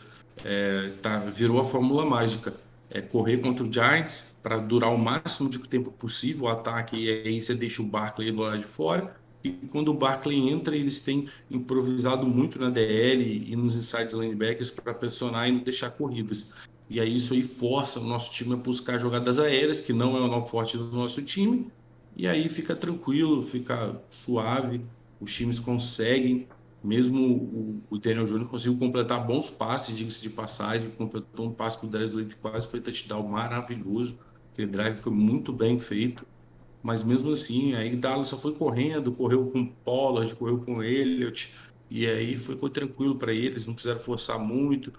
[0.46, 2.54] É, tá, virou a fórmula mágica.
[2.90, 7.10] É correr contra o Giants para durar o máximo de tempo possível o ataque e
[7.10, 9.16] aí você deixa o Barkley do lado de fora.
[9.44, 14.72] E quando o Barkley entra, eles têm improvisado muito na DL e nos inside linebackers
[14.72, 16.52] para pressionar e não deixar corridas.
[16.90, 20.22] E aí isso aí força o nosso time a buscar jogadas aéreas, que não é
[20.22, 21.72] o nó forte do nosso time.
[22.18, 24.82] E aí fica tranquilo, fica suave.
[25.22, 26.48] Os times conseguem,
[26.84, 31.78] mesmo o, o Daniel Jones conseguiu completar bons passes, diga-se de passagem, completou um passe
[31.78, 34.18] com o Darius Leite quase, foi touchdown maravilhoso.
[34.52, 36.26] Aquele drive foi muito bem feito.
[36.82, 41.54] Mas mesmo assim, aí Dallas só foi correndo, correu com Pollard, correu com Elliott,
[41.90, 44.94] e aí ficou tranquilo para eles, não precisaram forçar muito.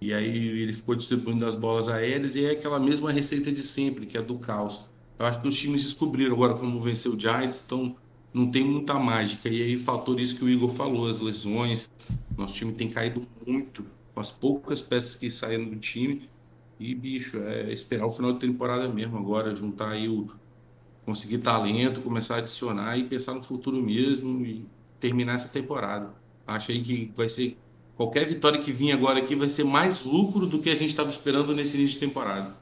[0.00, 4.06] E aí ele ficou distribuindo as bolas aéreas e é aquela mesma receita de sempre,
[4.06, 4.88] que é do caos.
[5.18, 7.96] Eu acho que os times descobriram agora como vencer o Giants, então
[8.32, 9.48] não tem muita mágica.
[9.48, 11.90] E aí fator isso que o Igor falou, as lesões.
[12.36, 16.28] Nosso time tem caído muito com as poucas peças que saíram do time.
[16.78, 20.28] E, bicho, é esperar o final de temporada mesmo agora, juntar aí o.
[21.06, 24.66] conseguir talento, começar a adicionar e pensar no futuro mesmo e
[25.00, 26.14] terminar essa temporada.
[26.46, 27.56] Acho aí que vai ser
[27.96, 31.08] qualquer vitória que vir agora aqui vai ser mais lucro do que a gente estava
[31.10, 32.54] esperando nesse início de temporada.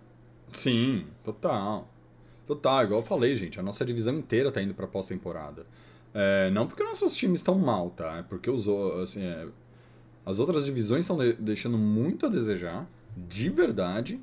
[0.53, 1.90] Sim, total.
[2.47, 5.66] Total, igual eu falei, gente, a nossa divisão inteira tá indo pra pós-temporada.
[6.12, 8.18] É, não porque nossos times estão mal, tá?
[8.18, 8.68] É porque os,
[9.03, 9.47] assim, é,
[10.25, 14.20] as outras divisões estão de- deixando muito a desejar, de verdade.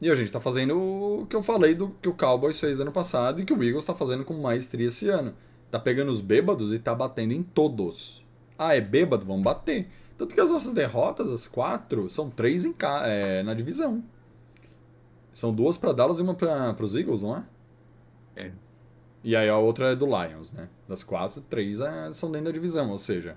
[0.00, 2.92] E a gente tá fazendo o que eu falei do que o Cowboys fez ano
[2.92, 5.34] passado e que o Eagles tá fazendo com maestria esse ano.
[5.70, 8.24] Tá pegando os bêbados e tá batendo em todos.
[8.58, 9.24] Ah, é bêbado?
[9.24, 9.88] Vamos bater.
[10.16, 13.06] Tanto que as nossas derrotas, as quatro, são três em ca...
[13.06, 14.02] é, na divisão.
[15.32, 17.44] São duas pra Dallas e uma pra, pros Eagles, não é?
[18.36, 18.52] É.
[19.22, 20.68] E aí a outra é do Lions, né?
[20.88, 23.36] Das quatro, três é- são dentro da divisão, ou seja,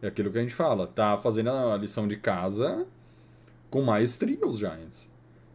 [0.00, 2.86] é aquilo que a gente fala, tá fazendo a lição de casa
[3.68, 5.10] com maestria os Giants.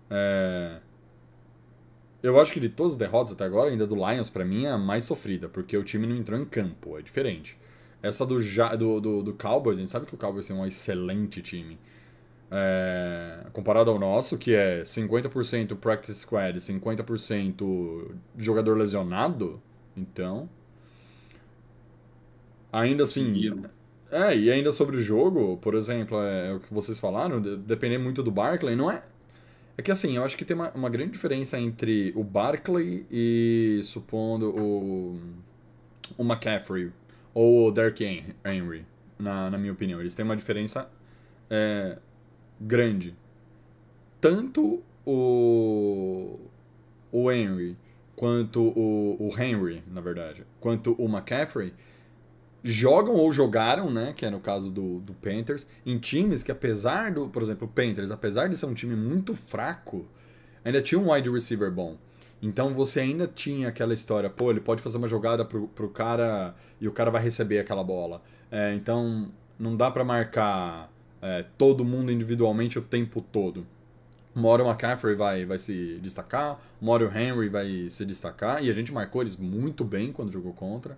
[0.10, 0.80] É...
[2.22, 4.72] Eu acho que de todas as derrotas até agora, ainda do Lions pra mim é
[4.72, 7.58] a mais sofrida, porque o time não entrou em campo, é diferente.
[8.02, 8.40] Essa do,
[8.78, 11.80] do, do, do Cowboys, a gente sabe que o Cowboys é um excelente time.
[12.52, 19.62] É, comparado ao nosso, que é 50% practice squad, 50% jogador lesionado,
[19.98, 20.50] então.
[22.72, 23.62] Ainda assim.
[24.12, 27.98] É, e ainda sobre o jogo, por exemplo, é, o que vocês falaram, de- depender
[27.98, 29.04] muito do Barkley, não é.
[29.78, 33.82] É que assim, eu acho que tem uma, uma grande diferença entre o Barkley e,
[33.84, 35.20] supondo, o,
[36.18, 36.92] o McCaffrey
[37.34, 38.86] ou o Derrick Hen- Henry,
[39.18, 40.00] na, na minha opinião.
[40.00, 40.90] Eles têm uma diferença
[41.50, 41.98] é,
[42.60, 43.16] grande.
[44.20, 46.40] Tanto o,
[47.12, 47.78] o Henry
[48.16, 51.74] quanto o, o Henry, na verdade, quanto o McCaffrey
[52.64, 57.12] jogam ou jogaram, né, que é no caso do, do Panthers, em times que apesar
[57.12, 60.06] do, por exemplo, o Panthers, apesar de ser um time muito fraco,
[60.64, 61.98] ainda tinha um wide receiver bom.
[62.42, 66.56] Então você ainda tinha aquela história, pô, ele pode fazer uma jogada pro, pro cara
[66.80, 68.22] e o cara vai receber aquela bola.
[68.50, 73.66] É, então não dá pra marcar é, todo mundo individualmente o tempo todo.
[74.34, 78.64] Uma hora o McCaffrey vai, vai se destacar, uma hora o Henry vai se destacar,
[78.64, 80.98] e a gente marcou eles muito bem quando jogou contra.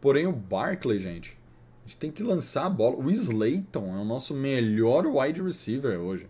[0.00, 1.38] Porém, o Barkley, gente,
[1.84, 2.96] a gente tem que lançar a bola.
[2.96, 6.28] O Slayton é o nosso melhor wide receiver hoje.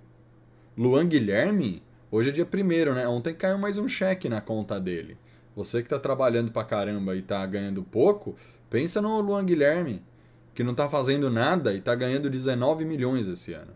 [0.78, 3.06] Luan Guilherme, hoje é dia primeiro, né?
[3.08, 5.16] Ontem caiu mais um cheque na conta dele.
[5.56, 8.36] Você que tá trabalhando pra caramba e tá ganhando pouco,
[8.68, 10.02] pensa no Luan Guilherme,
[10.54, 13.72] que não tá fazendo nada e tá ganhando 19 milhões esse ano.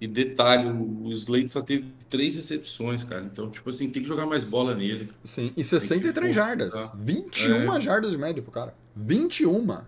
[0.00, 3.22] E detalhe, o Slade só teve três recepções, cara.
[3.22, 5.10] Então, tipo assim, tem que jogar mais bola nele.
[5.22, 6.46] Sim, e 63 forçar.
[6.58, 6.92] jardas.
[6.96, 7.80] 21 É.
[7.80, 8.74] jardas de média pro cara.
[8.96, 9.82] 21.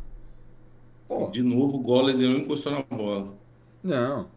[1.09, 3.35] Pô, De novo, o Goller não encostou na bola.
[3.83, 4.29] não.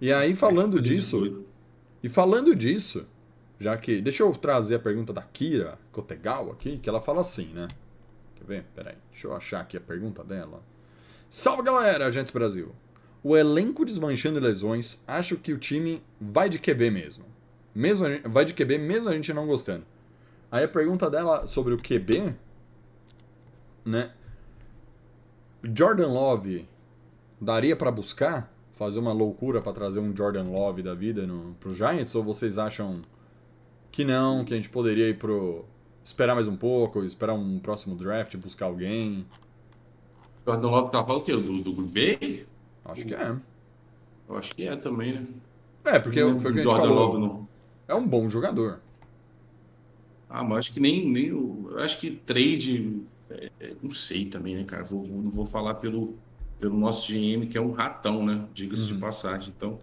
[0.00, 1.44] E aí, falando disso.
[2.02, 3.06] E falando disso,
[3.58, 4.00] já que.
[4.00, 7.68] Deixa eu trazer a pergunta da Kira Kotegal aqui, que ela fala assim, né?
[8.36, 8.64] Quer ver?
[8.74, 10.62] Peraí, deixa eu achar aqui a pergunta dela.
[11.28, 12.74] Salve galera, Agentes Brasil!
[13.22, 17.24] O elenco desmanchando lesões, acho que o time vai de QB mesmo.
[17.74, 19.84] mesmo gente- vai de QB mesmo a gente não gostando.
[20.50, 22.34] Aí a pergunta dela sobre o QB,
[23.84, 24.10] né?
[25.62, 26.66] Jordan Love
[27.40, 28.50] daria pra buscar
[28.80, 32.14] fazer uma loucura pra trazer um Jordan Love da vida no, pro Giants?
[32.14, 33.02] Ou vocês acham
[33.92, 35.66] que não, que a gente poderia ir pro.
[36.02, 39.26] esperar mais um pouco, esperar um próximo draft, buscar alguém?
[40.46, 41.32] Jordan Love tá falando o quê?
[41.36, 41.88] Do, do Green
[42.18, 42.46] Bay?
[42.86, 43.36] Acho que é.
[44.26, 45.26] Eu acho que é também, né?
[45.84, 47.06] É, porque foi o que a gente Jordan falou.
[47.06, 47.48] Love, não.
[47.86, 48.80] É um bom jogador.
[50.28, 51.30] Ah, mas acho que nem, nem
[51.78, 54.84] acho que trade, é, é, não sei também, né, cara?
[54.84, 56.16] Vou- não vou falar pelo,
[56.60, 58.46] pelo nosso GM, que é um ratão, né?
[58.54, 59.52] Diga-se de passagem.
[59.56, 59.80] Então,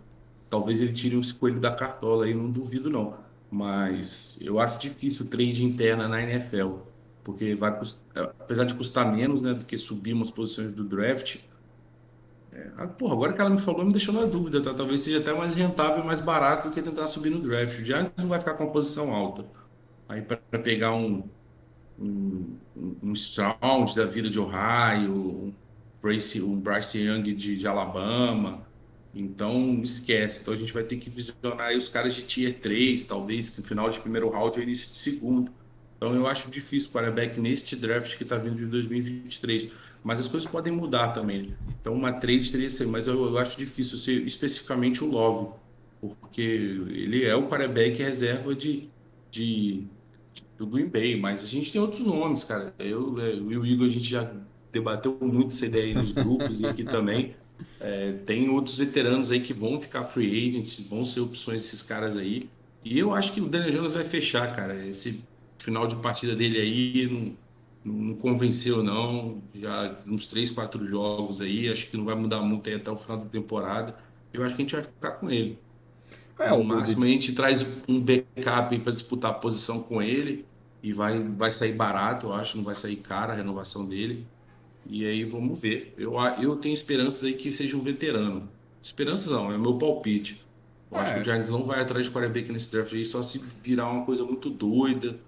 [0.50, 3.18] talvez ele tire um coelho da cartola aí, não duvido não.
[3.52, 6.80] Mas eu acho difícil trade interna na NFL,
[7.24, 8.02] porque vai cust-
[8.40, 11.40] apesar de custar menos, né, do que subir umas posições do draft.
[12.52, 14.74] É, ah, porra, agora que ela me falou, me deixou na dúvida, tá?
[14.74, 17.80] Talvez seja até mais rentável e mais barato do que tentar subir no draft.
[17.80, 19.46] O Giants não vai ficar com uma posição alta.
[20.08, 21.30] Aí para pegar um,
[22.00, 25.54] um, um um Stroud da vida de Ohio, um
[26.02, 28.66] Bryce, um Bryce Young de, de Alabama.
[29.14, 30.42] Então, esquece.
[30.42, 33.66] Então, a gente vai ter que visionar os caras de Tier 3, talvez, que no
[33.66, 35.52] final de primeiro round ou início de segundo.
[35.98, 39.72] Então, eu acho difícil o quarterback neste draft que está vindo de 2023.
[40.04, 41.56] Mas as coisas podem mudar também.
[41.82, 45.54] Então, uma trade teria que ser, mas eu, eu acho difícil ser especificamente o Love,
[46.00, 48.88] porque ele é o quarterback reserva de,
[49.32, 49.84] de,
[50.58, 51.20] do Green Bay.
[51.20, 52.74] Mas a gente tem outros nomes, cara.
[52.78, 54.32] Eu, é, eu e o Igor, a gente já
[54.72, 57.36] debateu muito essa ideia aí nos grupos e aqui também.
[57.80, 62.16] É, tem outros veteranos aí que vão ficar free agents, vão ser opções esses caras
[62.16, 62.50] aí.
[62.84, 64.86] E eu acho que o Daniel Jones vai fechar, cara.
[64.86, 65.24] Esse
[65.58, 67.36] final de partida dele aí
[67.84, 69.42] não, não convenceu, não.
[69.54, 71.70] Já uns três, quatro jogos aí.
[71.70, 73.96] Acho que não vai mudar muito aí até o final da temporada.
[74.34, 75.58] Eu acho que a gente vai ficar com ele.
[76.40, 80.46] É, no máximo a gente traz um backup para disputar a posição com ele
[80.84, 84.26] e vai, vai sair barato, eu acho, não vai sair cara a renovação dele.
[84.90, 85.94] E aí vamos ver.
[85.98, 88.50] Eu, eu tenho esperanças aí que seja um veterano.
[88.82, 90.46] Esperanças não, é meu palpite.
[90.92, 91.16] Eu acho É.
[91.16, 94.06] que o Giants não vai atrás de quarterback nesse draft aí, só se virar uma
[94.06, 95.20] coisa muito doida.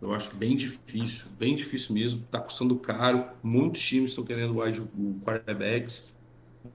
[0.00, 2.22] Eu acho bem difícil, bem difícil mesmo.
[2.30, 3.24] Tá custando caro.
[3.42, 6.12] Muitos times estão querendo wide o quarterbacks.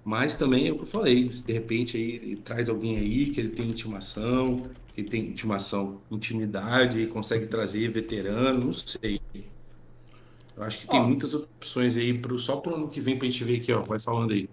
[0.03, 3.39] Mas também é o que eu falei, de repente aí ele traz alguém aí que
[3.41, 9.19] ele tem intimação, que tem intimação, intimidade, e consegue trazer veterano, não sei.
[10.55, 11.03] Eu acho que tem Ó.
[11.03, 13.81] muitas opções aí pro, só pro ano que vem pra gente ver aqui, ó.
[13.81, 14.49] Vai falando aí.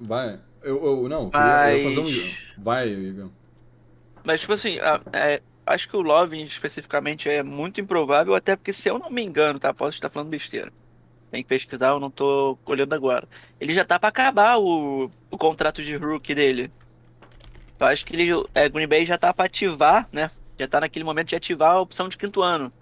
[0.00, 0.40] Vai.
[0.62, 2.62] Eu, eu não, eu queria, eu ia fazer um.
[2.62, 3.28] Vai, Igor.
[4.24, 8.72] Mas, tipo assim, a- é, acho que o Love especificamente é muito improvável, até porque,
[8.72, 9.72] se eu não me engano, tá?
[9.74, 10.72] Posso estar falando besteira.
[11.30, 13.28] Tem que pesquisar, eu não tô olhando agora.
[13.60, 16.70] Ele já tá pra acabar o, o contrato de rookie dele.
[17.78, 20.30] Eu acho que ele, é, Green Bay já tá pra ativar, né?
[20.58, 22.72] Já tá naquele momento de ativar a opção de quinto ano.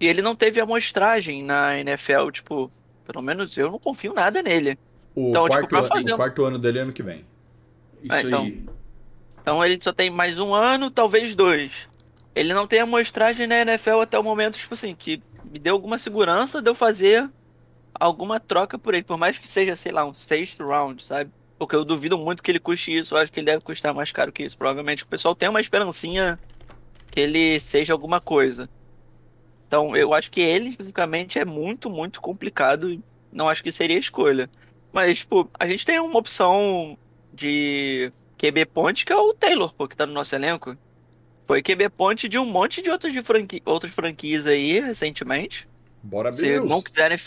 [0.00, 2.70] E ele não teve amostragem na NFL, tipo,
[3.04, 4.78] pelo menos eu não confio nada nele.
[5.14, 7.24] O, Então, tipo, quarto, pra ano- fazer o quarto ano dele é ano que vem.
[8.02, 8.44] Isso É, então.
[8.44, 8.64] aí.
[9.42, 11.72] Então ele só tem mais um ano, talvez dois.
[12.34, 15.98] Ele não tem amostragem na NFL até o momento, tipo assim, que me deu alguma
[15.98, 17.28] segurança de eu fazer
[17.98, 21.30] alguma troca por ele, por mais que seja, sei lá, um sexto round, sabe?
[21.58, 24.12] Porque eu duvido muito que ele custe isso, eu acho que ele deve custar mais
[24.12, 24.56] caro que isso.
[24.56, 26.38] Provavelmente o pessoal tem uma esperancinha
[27.10, 28.68] que ele seja alguma coisa.
[29.70, 33.00] Então eu acho que ele especificamente é muito, muito complicado e
[33.32, 34.50] não acho que seria a escolha.
[34.92, 36.98] Mas, tipo, a gente tem uma opção
[37.32, 40.76] de QB Ponte, que é o Taylor, pô, que tá no nosso elenco.
[41.46, 43.62] Foi QB Ponte de um monte de outras, de franqui...
[43.64, 45.68] outras franquias aí, recentemente.
[46.02, 46.68] Bora, Se Bills!
[46.68, 47.18] não quiserem,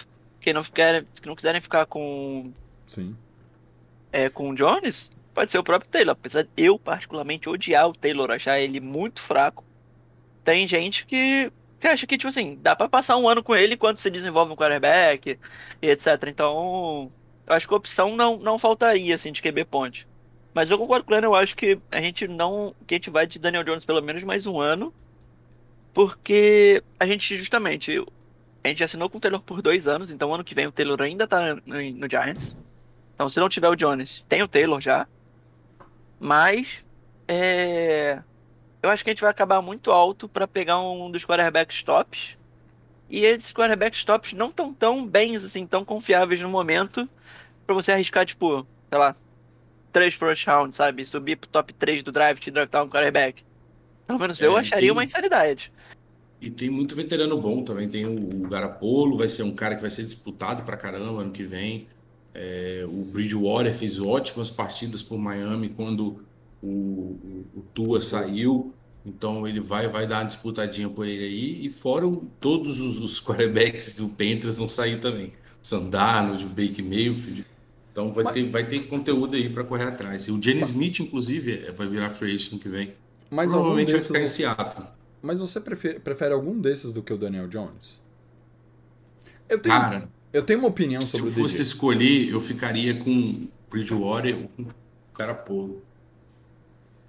[0.41, 2.51] que não, ficarem, que não quiserem ficar com,
[2.85, 3.15] Sim.
[4.11, 6.11] é, com o Jones, pode ser o próprio Taylor.
[6.11, 9.63] Apesar de eu, particularmente, odiar o Taylor, achar ele muito fraco.
[10.43, 11.49] Tem gente que,
[11.83, 14.53] que acha que, tipo assim, dá pra passar um ano com ele enquanto se desenvolve
[14.53, 15.37] um quarterback
[15.81, 16.07] etc.
[16.27, 17.11] Então,
[17.45, 20.07] eu acho que a opção não, não faltaria, assim, de QB Ponte.
[20.53, 22.73] Mas eu concordo com o eu acho que a gente não.
[22.87, 24.93] que a gente vai de Daniel Jones pelo menos mais um ano.
[25.93, 28.01] Porque a gente, justamente,
[28.63, 31.01] a gente assinou com o Taylor por dois anos, então ano que vem o Taylor
[31.01, 32.55] ainda tá no, no Giants.
[33.13, 35.05] Então se não tiver o Jones, tem o Taylor já.
[36.19, 36.83] Mas
[37.27, 38.21] é,
[38.83, 42.37] eu acho que a gente vai acabar muito alto pra pegar um dos quarterbacks tops.
[43.09, 47.07] E esses quarterbacks tops não tão tão bem, assim, tão confiáveis no momento
[47.65, 49.15] pra você arriscar, tipo, sei lá,
[49.91, 51.05] três first round, sabe?
[51.05, 53.43] Subir pro top 3 do draft e draftar um quarterback.
[54.07, 55.71] Pelo menos eu É, acharia tem- uma insanidade.
[56.41, 57.87] E tem muito veterano bom também.
[57.87, 61.31] Tem o, o Garapolo, vai ser um cara que vai ser disputado pra caramba ano
[61.31, 61.87] que vem.
[62.33, 66.21] É, o Bridgewater fez ótimas partidas por Miami quando
[66.63, 68.73] o, o, o Tua saiu.
[69.05, 71.65] Então ele vai, vai dar uma disputadinha por ele aí.
[71.65, 75.33] E fora o- todos os, os quarterbacks do Panthers vão sair também.
[75.61, 77.45] Sandarnold, o Baker Mayfield.
[77.91, 80.27] Então vai, Mas- ter, vai ter conteúdo aí pra correr atrás.
[80.27, 82.93] E o Jenny Smith, inclusive, é- vai virar free agent ano que vem.
[83.29, 84.85] Mas Provavelmente vai ficar em Seattle.
[85.21, 88.01] Mas você prefere, prefere algum desses do que o Daniel Jones?
[89.49, 91.65] Eu tenho, Cara, eu tenho uma opinião Se sobre eu o fosse DJ.
[91.67, 94.65] escolher, eu ficaria com Bridgewater ou com
[95.17, 95.81] Garapolo.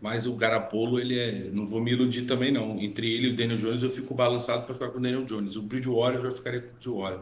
[0.05, 1.49] Mas o Garapolo, ele é.
[1.51, 2.79] Não vou me iludir também, não.
[2.79, 5.57] Entre ele e o Daniel Jones, eu fico balançado para ficar com o Daniel Jones.
[5.57, 7.21] O Bridgewater, eu já ficaria com o Bridgewater.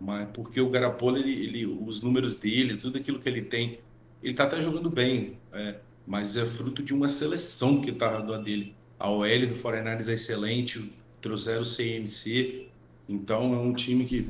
[0.00, 3.78] Mas porque o Garapolo, ele, ele, os números dele, tudo aquilo que ele tem,
[4.20, 5.38] ele tá até jogando bem.
[5.52, 8.74] é, mas é fruto de uma seleção que tá do lado dele.
[8.98, 12.66] A OL do 49ers é excelente, trouxeram o CMC.
[13.08, 14.28] Então é um time que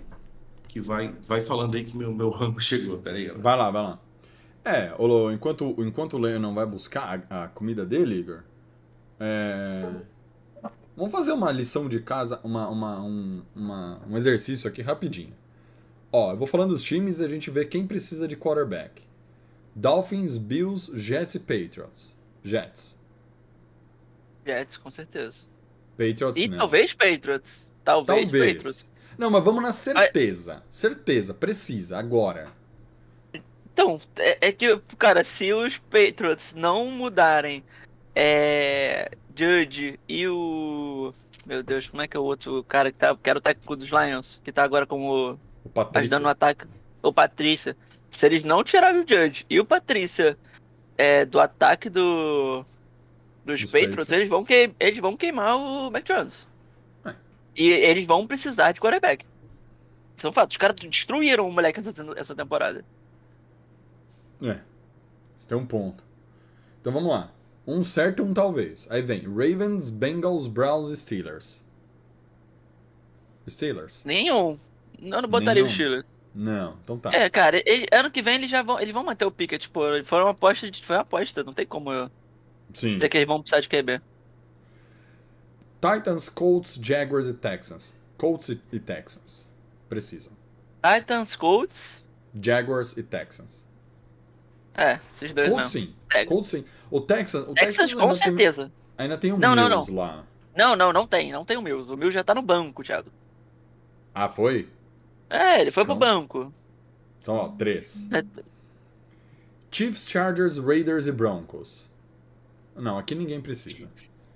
[0.69, 2.99] que vai, vai falando aí que meu, meu rango chegou.
[2.99, 3.29] Peraí.
[3.29, 3.99] Vai lá, vai lá.
[4.67, 8.43] É, Olo, enquanto, enquanto o Leon não vai buscar a, a comida dele, Igor,
[9.21, 9.89] é,
[10.97, 15.33] vamos fazer uma lição de casa, uma, uma, um, uma- um exercício aqui rapidinho.
[16.13, 19.03] Ó, eu vou falando dos times e a gente vê quem precisa de quarterback.
[19.75, 22.17] Dolphins, Bills, Jets e Patriots.
[22.43, 22.99] Jets.
[24.45, 25.37] Jets, com certeza.
[25.97, 26.59] Patriots E não.
[26.59, 27.71] talvez Patriots.
[27.85, 28.55] Talvez, Talvez.
[28.57, 28.89] Patriots.
[29.17, 30.63] Não, mas vamos na certeza.
[30.69, 32.47] Certeza, precisa, agora.
[33.77, 37.63] Então, é, é que, cara, se os Patriots não mudarem
[38.15, 41.13] é, Judge e o.
[41.45, 43.77] Meu Deus, como é que é o outro cara que, tá, que era o técnico
[43.77, 46.01] dos Lions, que tá agora como O Patrícia.
[46.01, 46.65] ajudando no ataque?
[47.03, 47.77] O Patrícia.
[48.11, 50.39] Se eles não tirarem o Judge e o Patrícia
[50.97, 52.65] é, do ataque do,
[53.45, 54.13] dos Dos Patriots, Patriots.
[54.13, 56.49] Eles, vão que, eles vão queimar o Mac Jones.
[57.05, 57.15] É.
[57.55, 59.27] E eles vão precisar de quarterback.
[60.17, 60.55] São fatos.
[60.55, 62.83] Os caras destruíram o moleque essa, essa temporada.
[64.43, 64.59] É.
[65.39, 66.03] Você tem um ponto.
[66.81, 67.33] Então vamos lá.
[67.67, 68.87] Um certo um talvez.
[68.91, 71.65] Aí vem Ravens, Bengals, Browns e Steelers.
[73.49, 74.03] Steelers?
[74.05, 74.59] Nenhum.
[75.01, 75.67] Eu não botaria Nenhum.
[75.67, 76.05] o Steelers.
[76.35, 77.11] Não, então tá.
[77.15, 79.81] É, cara, ele- ano que vem eles já vão, eles vão manter o Pickett, tipo,
[80.05, 82.11] foi uma aposta, foi uma aposta, não tem como eu
[82.75, 82.95] Sim.
[82.97, 84.01] dizer que eles vão precisar de QB.
[85.81, 87.95] Titans, Colts, Jaguars e Texans.
[88.19, 89.51] Colts e, e Texans.
[89.89, 90.33] Precisam.
[90.83, 92.03] Titans, Colts,
[92.35, 93.65] Jaguars e Texans.
[94.77, 95.95] É, esses dois Colts sim.
[96.27, 96.65] Colts sim.
[96.91, 98.71] O Texas, o com certeza.
[98.99, 100.25] ainda tem o Não, não, Mills lá.
[100.57, 101.33] Não, não, não tem.
[101.33, 101.91] Não tem o Mills.
[101.91, 103.11] O Mills já tá no banco, Thiago.
[104.15, 104.69] Ah, foi?
[105.29, 105.97] É, ele foi Então.
[105.99, 106.53] pro banco.
[107.21, 108.09] Então, ó, três.
[108.13, 108.23] É,
[109.71, 111.91] Chiefs, Chargers, Raiders e Broncos.
[112.75, 113.89] Não, aqui ninguém precisa.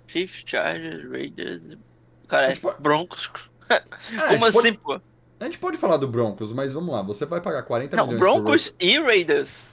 [0.07, 1.62] Chiefs, Chargers, Raiders.
[2.28, 3.30] Cara, A é pode- Broncos.
[3.68, 3.80] É,
[4.28, 5.01] Como gente pode, assim, pô?
[5.41, 7.03] a gente pode falar do Broncos, mas vamos lá.
[7.03, 9.69] Você vai pagar 40 Não, milhões pro Broncos e Raiders.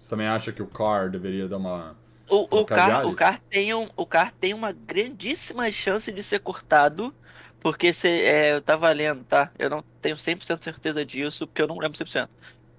[0.00, 1.94] Você também acha que o Carr deveria dar uma...
[2.26, 3.12] O, o, Colocar Car, Jales?
[3.12, 7.14] o, Car tem um, o Car tem uma grandíssima chance de ser cortado,
[7.60, 9.50] porque se, é, eu tava lendo, tá?
[9.58, 12.28] Eu não tenho 100% certeza disso, porque eu não lembro 100%.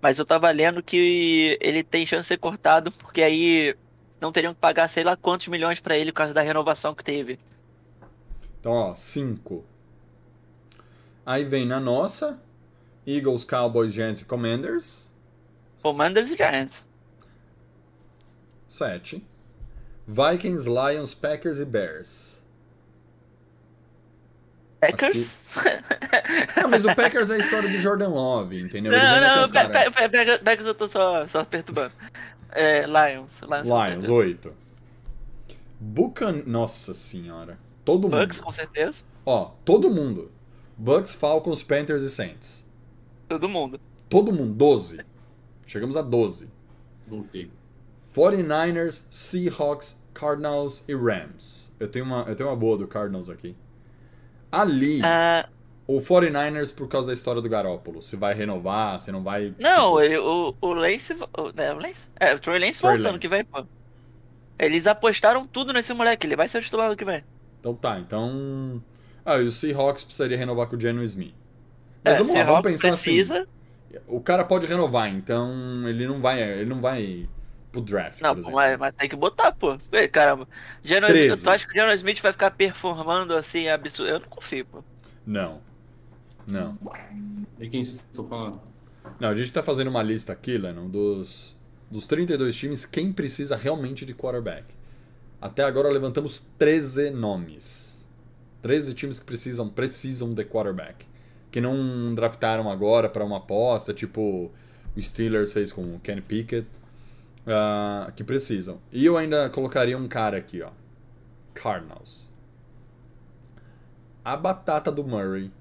[0.02, 3.76] Mas eu tava lendo que ele tem chance de ser cortado, porque aí
[4.20, 7.04] não teriam que pagar sei lá quantos milhões pra ele por causa da renovação que
[7.04, 7.38] teve.
[8.60, 9.64] Então, ó, 5.
[11.24, 12.42] Aí vem na nossa,
[13.06, 15.12] Eagles, Cowboys, Giants e Commanders.
[15.84, 16.91] Commanders e Giants.
[18.72, 19.24] 7.
[20.08, 22.42] Vikings, Lions, Packers e Bears.
[24.80, 25.40] Packers?
[26.60, 28.92] Não, mas o Packers é a história do Jordan Love, entendeu?
[28.92, 31.92] Não, não, Pe- cara- Pe- Pe- Packers eu tô só, só perturbando.
[32.52, 33.42] É, Lions.
[33.42, 34.12] Lions, Lions, certeza.
[34.14, 34.54] 8.
[35.80, 36.44] Bucan...
[36.48, 37.60] Nossa senhora.
[37.86, 38.22] Todo mundo.
[38.22, 39.04] Bucks, com certeza.
[39.26, 40.32] Ó, todo mundo.
[40.78, 42.68] Bucks, Falcons, Panthers e Saints.
[43.28, 43.80] Todo mundo.
[44.10, 45.06] Todo mundo, 12.
[45.68, 46.50] Chegamos a 12.
[47.06, 47.52] Voltei.
[48.14, 51.74] 49ers, Seahawks, Cardinals e Rams.
[51.80, 53.56] Eu tenho uma, eu tenho uma boa do Cardinals aqui.
[54.52, 55.48] Ali, Ah,
[55.88, 58.02] o 49ers por causa da história do Garópolo.
[58.02, 59.54] Se vai renovar, se não vai.
[59.60, 61.14] não, tipo, o, o Lance.
[61.14, 62.08] O, é, o Lance?
[62.20, 63.20] É, o Trey Lance Trey volta ano Lance.
[63.20, 63.66] que vem, pô.
[64.60, 67.24] Eles apostaram tudo nesse moleque, ele vai ser o titular ano que vem.
[67.60, 68.82] Então tá, então.
[69.26, 71.34] Ah, e o Seahawks precisaria renovar com o Geno Smith.
[72.04, 73.40] Mas É, vamos lá, vamos pensar precisa.
[73.42, 74.00] assim.
[74.08, 77.28] O cara pode renovar, então ele não vai, ele não vai
[77.72, 79.78] pro draft, Não, mas, mas tem que botar, pô.
[79.92, 80.48] Ei, caramba.
[80.84, 81.44] Geno, 13.
[81.44, 84.12] tu acha que o Geno Smith vai ficar performando assim, absurdo?
[84.12, 84.84] Eu não confio, pô.
[85.26, 85.62] Não.
[86.46, 86.78] Não.
[87.60, 88.60] E quem estou falando?
[89.20, 91.58] Não, a gente tá fazendo uma lista aqui, Lennon, dos,
[91.90, 94.66] dos 32 times, quem precisa realmente de quarterback.
[95.40, 98.08] Até agora levantamos 13 nomes.
[98.62, 101.06] 13 times que precisam, precisam de quarterback.
[101.50, 104.52] Que não draftaram agora para uma aposta, tipo
[104.96, 106.68] o Steelers fez com o Kenny Pickett.
[107.48, 108.80] Ah, que precisam.
[108.92, 110.72] E eu ainda colocaria um cara aqui, ó.
[111.54, 112.32] Cardinals.
[114.24, 115.52] A batata do Murray.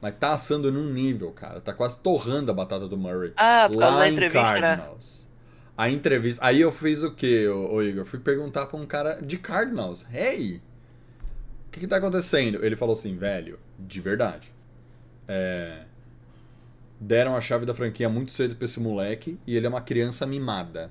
[0.00, 1.60] Mas tá assando num nível, cara.
[1.60, 3.32] Tá quase torrando a batata do Murray.
[3.36, 4.60] Ah, por causa lá da em entrevista, né?
[4.60, 5.28] Cardinals.
[5.76, 6.44] A entrevista.
[6.44, 8.04] Aí eu fiz o quê, ô, ô Igor?
[8.04, 10.06] Fui perguntar pra um cara de Cardinals.
[10.12, 10.62] Hey!
[11.66, 12.64] O que, que tá acontecendo?
[12.64, 14.52] Ele falou assim, velho, de verdade.
[15.28, 15.84] É,
[17.00, 20.26] Deram a chave da franquia muito cedo pra esse moleque e ele é uma criança
[20.26, 20.90] mimada.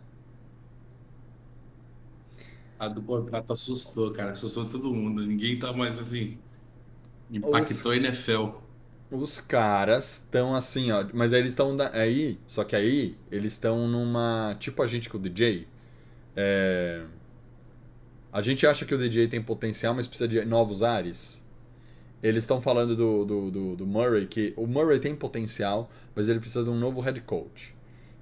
[2.79, 4.31] A do contrato assustou, cara.
[4.31, 5.25] Assustou todo mundo.
[5.25, 6.37] Ninguém tá mais assim.
[7.29, 8.47] Impactou a NFL.
[9.11, 11.05] Os caras estão assim, ó.
[11.13, 14.55] Mas aí eles estão aí, só que aí eles estão numa.
[14.59, 15.67] Tipo a gente com o DJ.
[16.35, 17.03] É,
[18.31, 21.43] a gente acha que o DJ tem potencial, mas precisa de novos ares.
[22.21, 26.39] Eles estão falando do, do, do, do Murray, que o Murray tem potencial, mas ele
[26.39, 27.75] precisa de um novo head coach.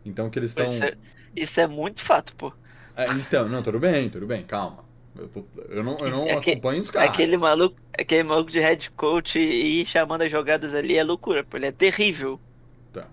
[0.05, 0.65] Então que eles estão.
[0.65, 0.97] Isso, é,
[1.35, 2.53] isso é muito fato, pô.
[2.97, 4.83] É, então, não, tudo bem, tudo bem, calma.
[5.15, 7.09] Eu, tô- eu não, eu não É acompanho os caras.
[7.09, 11.57] Aquele maluco, aquele maluco de head coach e chamando as jogadas ali é loucura, pô.
[11.57, 12.41] Ele é terrível.
[12.93, 13.07] Tá.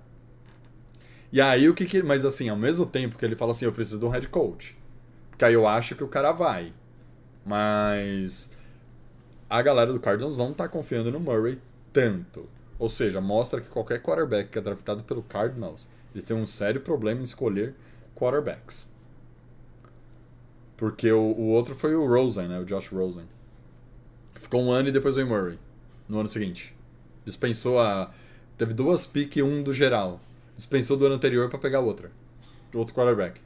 [1.32, 2.03] E aí o que que.
[2.03, 4.76] Mas assim, ao mesmo tempo que ele fala assim, eu preciso de um head coach.
[5.30, 6.72] Porque aí eu acho que o cara vai.
[7.45, 8.53] Mas.
[9.51, 11.61] A galera do Cardinals não tá confiando no Murray
[11.93, 12.49] tanto.
[12.78, 16.80] Ou seja, mostra que qualquer quarterback que é draftado pelo Cardinals, eles têm um sério
[16.82, 17.74] problema em escolher
[18.16, 18.93] quarterbacks.
[20.85, 22.61] Porque o, o outro foi o Rosen, né?
[22.61, 23.24] O Josh Rosen.
[24.35, 25.59] Ficou um ano e depois veio Murray.
[26.07, 26.76] No ano seguinte.
[27.24, 28.12] Dispensou a.
[28.59, 30.20] Teve duas piques um do geral.
[30.55, 32.12] Dispensou do ano anterior pra pegar outra.
[32.74, 33.41] Outro quarterback.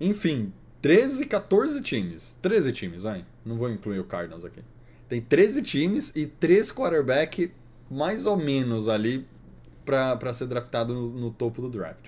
[0.00, 2.38] Enfim, 13, 14 times.
[2.40, 3.24] 13 times, vai.
[3.44, 4.62] Não vou incluir o Cardinals aqui.
[5.08, 7.50] Tem 13 times e 3 quarterback
[7.90, 9.26] mais ou menos ali
[9.84, 12.06] pra ser draftado no, no topo do draft.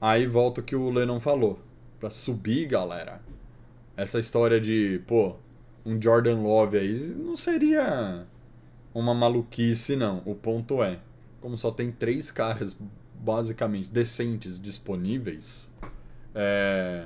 [0.00, 1.58] Aí volta o que o Lennon falou.
[2.00, 3.20] Pra subir, galera.
[3.96, 5.36] Essa história de, pô,
[5.84, 8.26] um Jordan Love aí não seria
[8.94, 10.22] uma maluquice, não.
[10.24, 10.98] O ponto é,
[11.40, 12.76] como só tem três caras
[13.14, 15.70] basicamente decentes disponíveis,
[16.34, 17.04] é,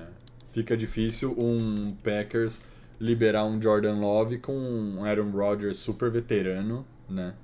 [0.50, 2.60] fica difícil um Packers
[3.00, 7.34] liberar um Jordan Love com um Aaron Rodgers super veterano, né?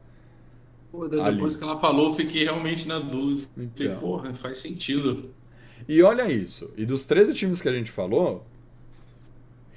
[0.93, 1.57] Pô, depois Ali.
[1.59, 3.49] que ela falou, eu fiquei realmente na dúvida.
[3.55, 3.99] Falei, Então.
[3.99, 5.31] porra, faz sentido.
[5.91, 8.47] E olha isso, e dos 13 times que a gente falou,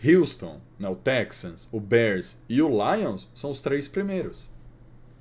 [0.06, 4.48] Houston, né, o Texans, o Bears e o Lions são os três primeiros.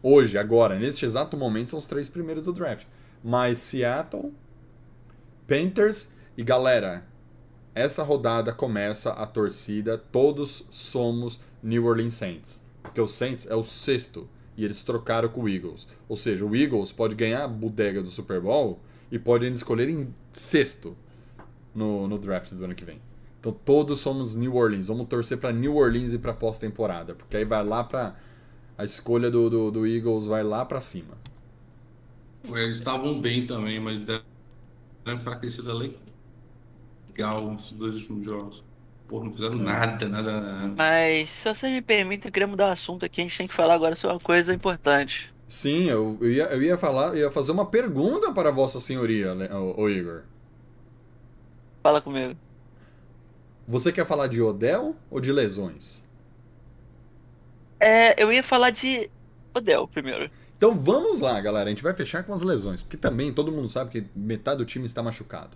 [0.03, 2.87] Hoje, agora, neste exato momento, são os três primeiros do draft.
[3.25, 4.35] Mas Seattle,
[5.49, 7.07] Panthers e galera,
[7.75, 12.63] essa rodada começa a torcida, todos somos New Orleans Saints.
[12.83, 14.29] Porque o Saints é o sexto
[14.59, 15.89] e eles trocaram com o Eagles.
[16.07, 18.79] Ou seja, o Eagles pode ganhar a bodega do Super Bowl
[19.13, 20.97] e pode ainda escolher em sexto
[21.75, 22.99] no, no draft do ano que vem.
[23.39, 24.87] Então todos somos New Orleans.
[24.87, 27.15] Vamos torcer para New Orleans e para pós-temporada.
[27.15, 28.17] Porque aí vai lá para
[28.79, 31.17] A escolha do, do, do Eagles vai lá para cima.
[32.45, 34.23] Eles estavam bem também, mas deram
[35.05, 38.65] uma enfraquecida legal nos dois últimos jogos.
[39.09, 40.75] Pô, não fizeram nada, nada, nada.
[40.77, 43.21] Mas, se você me permite, eu queria mudar o assunto aqui.
[43.21, 45.32] A gente tem que falar agora sobre uma coisa importante.
[45.53, 49.35] Sim, eu, eu, ia, eu ia falar, eu ia fazer uma pergunta para Vossa Senhoria,
[49.35, 50.23] né, ô, ô Igor.
[51.83, 52.35] Fala comigo.
[53.69, 56.09] Você quer falar de Odell ou de lesões?
[57.79, 59.11] É, eu ia falar de
[59.53, 60.31] Odell primeiro.
[60.57, 61.67] Então vamos lá, galera.
[61.67, 64.65] A gente vai fechar com as lesões, porque também todo mundo sabe que metade do
[64.65, 65.55] time está machucado.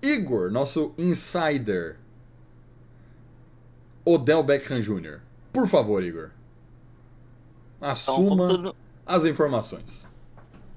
[0.00, 1.96] Igor, nosso insider.
[4.04, 5.18] Odell Beckham Jr.
[5.52, 6.30] Por favor, Igor.
[7.78, 10.08] Então, Assuma todo, as informações.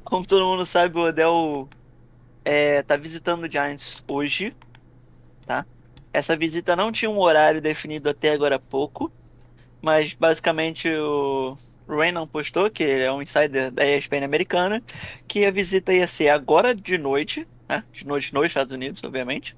[0.03, 1.67] como todo mundo sabe, o Odell
[2.45, 4.55] é, tá visitando o Giants hoje,
[5.45, 5.65] tá?
[6.13, 9.11] Essa visita não tinha um horário definido até agora há pouco,
[9.82, 11.57] mas basicamente o
[11.88, 14.82] Raynon postou, que ele é um insider da ESPN americana,
[15.28, 17.84] que a visita ia ser agora de noite, né?
[17.91, 19.55] De noite nos Estados Unidos, obviamente,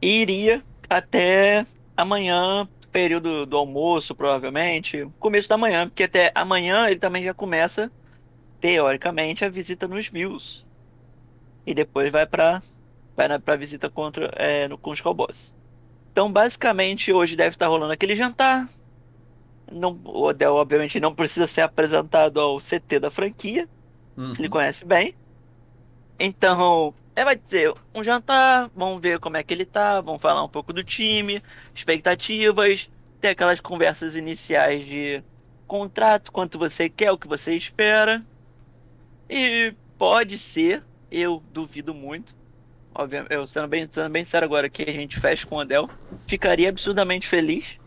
[0.00, 7.00] e iria até amanhã, período do almoço, provavelmente, começo da manhã, porque até amanhã ele
[7.00, 7.92] também já começa,
[8.60, 10.64] teoricamente, a visita nos Bills.
[11.66, 12.60] E depois vai para
[13.16, 15.54] vai na, pra visita contra, é, no, com os Cowboys.
[16.12, 18.68] Então, basicamente, hoje deve estar rolando aquele jantar.
[19.72, 23.68] Não, o Odell, obviamente, não precisa ser apresentado ao CT da franquia,
[24.16, 24.32] Uhum.
[24.32, 25.16] que ele conhece bem.
[26.18, 30.42] Então, é, vai dizer, um jantar, vamos ver como é que ele tá, vamos falar
[30.42, 31.42] um pouco do time,
[31.74, 32.90] expectativas,
[33.20, 35.22] ter aquelas conversas iniciais de
[35.66, 38.24] contrato, quanto você quer, o que você espera.
[39.28, 42.34] E pode ser, eu duvido muito.
[42.94, 45.88] Obviamente, eu sendo bem, sendo bem sincero agora que a gente fecha com o Odell,
[46.26, 47.78] ficaria absurdamente feliz.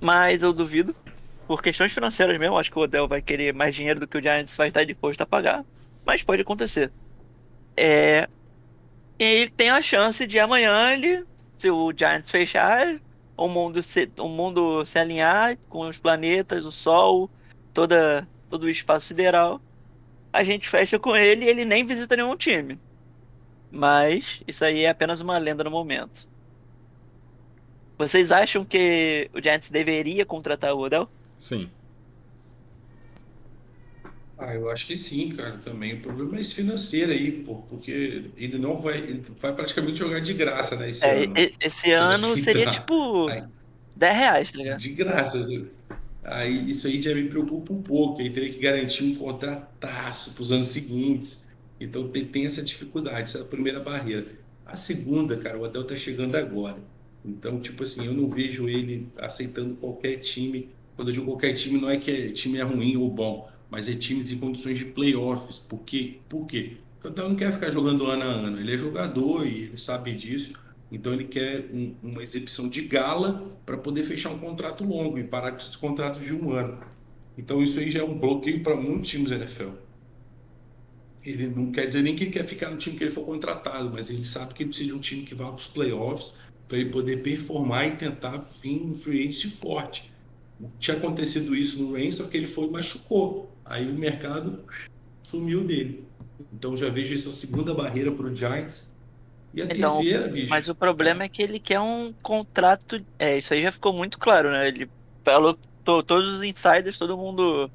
[0.00, 0.96] Mas eu duvido.
[1.46, 4.22] Por questões financeiras mesmo, acho que o Odell vai querer mais dinheiro do que o
[4.22, 5.64] Giants vai estar disposto a pagar.
[6.04, 6.92] Mas pode acontecer.
[7.76, 8.28] É.
[9.18, 11.24] E ele tem a chance de amanhã ele,
[11.58, 13.00] se o Giants fechar,
[13.36, 17.30] o mundo se, o mundo se alinhar com os planetas, o Sol,
[17.72, 19.60] toda, todo o espaço sideral.
[20.32, 22.78] A gente fecha com ele e ele nem visita nenhum time.
[23.70, 26.28] Mas isso aí é apenas uma lenda no momento.
[27.96, 31.08] Vocês acham que o Giants deveria contratar o Odell?
[31.38, 31.70] Sim.
[34.44, 35.94] Ah, eu acho que sim, cara, também.
[35.94, 40.20] O problema é esse financeiro aí, pô, porque ele não vai, ele vai praticamente jogar
[40.20, 41.34] de graça, né, esse É, ano.
[41.60, 42.80] esse ano seria citar.
[42.80, 43.44] tipo Aí.
[43.94, 44.78] 10 reais, tá ligado?
[44.80, 45.38] De graça.
[45.40, 45.68] assim.
[46.24, 48.20] Aí isso aí já me preocupa um pouco.
[48.20, 51.44] Aí teria que garantir um contrataço para os anos seguintes.
[51.80, 54.26] Então tem, tem essa dificuldade, essa é a primeira barreira.
[54.64, 56.78] A segunda, cara, o Adel tá chegando agora.
[57.24, 60.70] Então, tipo assim, eu não vejo ele aceitando qualquer time.
[60.96, 63.88] Quando eu digo qualquer time, não é que é- time é ruim ou bom, mas
[63.88, 65.58] é times em condições de playoffs.
[65.58, 66.20] Por quê?
[66.28, 66.76] Por quê?
[67.00, 68.60] Porque o Adel não quer ficar jogando ano a ano.
[68.60, 70.52] Ele é jogador e ele sabe disso.
[70.90, 75.24] Então ele quer um- uma exibição de gala para poder fechar um contrato longo e
[75.24, 76.80] parar com esses contratos de um ano.
[77.38, 79.70] Então isso aí já é um bloqueio para muitos times da NFL.
[81.24, 83.90] Ele não quer dizer nem que ele quer ficar no time que ele for contratado,
[83.92, 86.34] mas ele sabe que ele precisa de um time que vá para os playoffs
[86.68, 90.12] para ele poder performar e tentar vir um free agent forte.
[90.78, 93.51] Tinha acontecido isso no Reigns, só que ele foi e machucou.
[93.64, 94.64] Aí o mercado
[95.26, 96.08] sumiu dele.
[96.52, 98.92] Então já vejo essa segunda barreira para o Giants.
[99.54, 100.50] E a Então, terceira, bicho.
[100.50, 103.04] Mas o problema é que ele quer um contrato.
[103.18, 104.68] É, isso aí já ficou muito claro, né?
[104.68, 104.90] Ele
[105.24, 107.70] falou, to- todos os insiders, todo mundo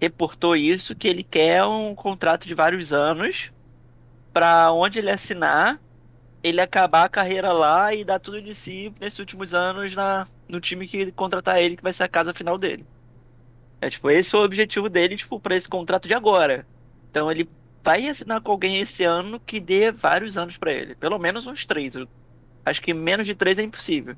[0.00, 3.50] reportou isso, que ele quer um contrato de vários anos
[4.32, 5.80] pra onde ele assinar,
[6.42, 10.60] ele acabar a carreira lá e dar tudo de si nesses últimos anos na, no
[10.60, 12.88] time que contratar ele, que vai ser a casa final dele.
[13.80, 16.66] É tipo, esse é o objetivo dele, tipo, pra esse contrato de agora.
[17.10, 17.48] Então ele
[17.84, 20.94] vai assinar com alguém esse ano que dê vários anos pra ele.
[20.96, 21.94] Pelo menos uns três.
[21.94, 22.08] Eu
[22.64, 24.16] acho que menos de três é impossível.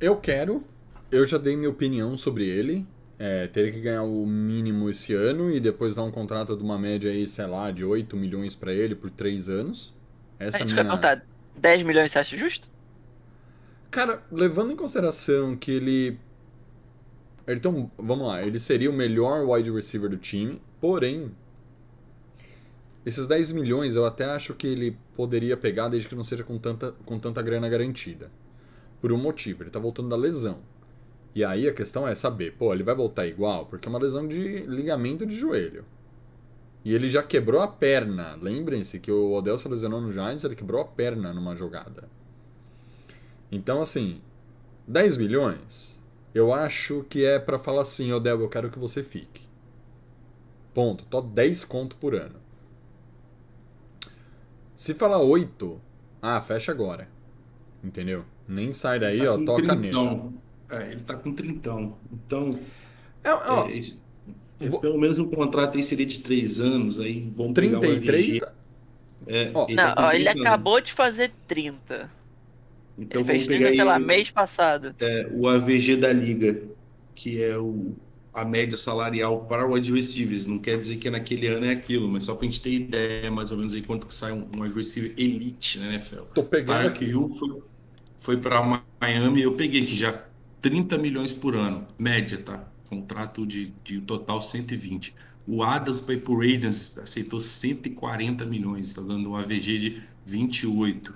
[0.00, 0.64] Eu quero,
[1.10, 2.86] eu já dei minha opinião sobre ele.
[3.18, 6.78] é, teria que ganhar o mínimo esse ano e depois dar um contrato de uma
[6.78, 9.94] média aí, sei lá, de 8 milhões pra ele por 3 anos.
[10.38, 10.98] Essa é Isso que eu ia minha...
[10.98, 11.24] perguntar.
[11.56, 12.68] 10 milhões você acha justo?
[13.94, 16.18] Cara, levando em consideração que ele.
[17.46, 21.30] Então, vamos lá, ele seria o melhor wide receiver do time, porém.
[23.06, 26.58] Esses 10 milhões eu até acho que ele poderia pegar desde que não seja com
[26.58, 28.32] tanta, com tanta grana garantida.
[29.00, 30.58] Por um motivo, ele tá voltando da lesão.
[31.32, 33.66] E aí a questão é saber, pô, ele vai voltar igual?
[33.66, 35.84] Porque é uma lesão de ligamento de joelho.
[36.84, 38.36] E ele já quebrou a perna.
[38.42, 42.08] Lembrem-se que o Odell se lesionou no Giants, ele quebrou a perna numa jogada.
[43.50, 44.20] Então, assim,
[44.86, 46.00] 10 milhões,
[46.34, 49.42] eu acho que é pra falar assim, Odell, eu quero que você fique.
[50.72, 51.04] Ponto.
[51.04, 52.36] Tô 10 conto por ano.
[54.76, 55.80] Se falar 8,
[56.20, 57.08] ah, fecha agora.
[57.82, 58.24] Entendeu?
[58.46, 59.96] Nem sai daí, Tá ó, toca nele.
[60.68, 61.96] É, ele tá com trintão.
[62.12, 62.58] Então,
[63.22, 63.78] É, ó, é,
[64.60, 67.80] é, vou- pelo menos um contrato aí seria de 3 anos, aí vamos pegar o
[67.80, 68.42] 33.
[68.42, 68.54] AVG.
[69.26, 70.46] É, Ó, ele não, tá ó, ele 30 anos.
[70.46, 72.10] acabou de fazer 30.
[72.98, 74.96] Então ele fez vamos 30, pegar sei aí lá, o- mês passado.
[75.00, 76.62] é, o AVG da liga,
[77.14, 77.96] que é o,
[78.32, 80.46] a média salarial para o wide receivers.
[80.46, 83.50] Não quer dizer que naquele ano é aquilo, mas só pra gente ter ideia, mais
[83.50, 86.24] ou menos aí quanto que sai um, um wide receiver elite na NFL.
[86.32, 87.04] tô pegando aqui.
[87.04, 87.62] Hill foi,
[88.16, 88.62] foi para
[89.00, 90.24] Miami, eu peguei aqui já
[90.60, 92.68] 30 milhões por ano, média, tá?
[92.88, 95.14] Contrato de, de total 120.
[95.46, 101.14] O Adams para ir Raiders aceitou 140 milhões, está dando um AVG de 28.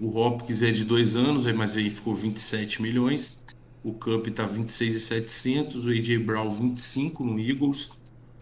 [0.00, 3.38] O Hopkins é de dois anos, mas aí ficou 27 milhões.
[3.84, 7.90] O Cup tá 26,700, o AJ Brown 25 no Eagles,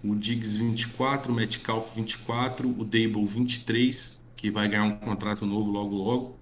[0.05, 5.71] o Diggs 24, o Metcalf 24, o Dable 23, que vai ganhar um contrato novo
[5.71, 6.39] logo logo,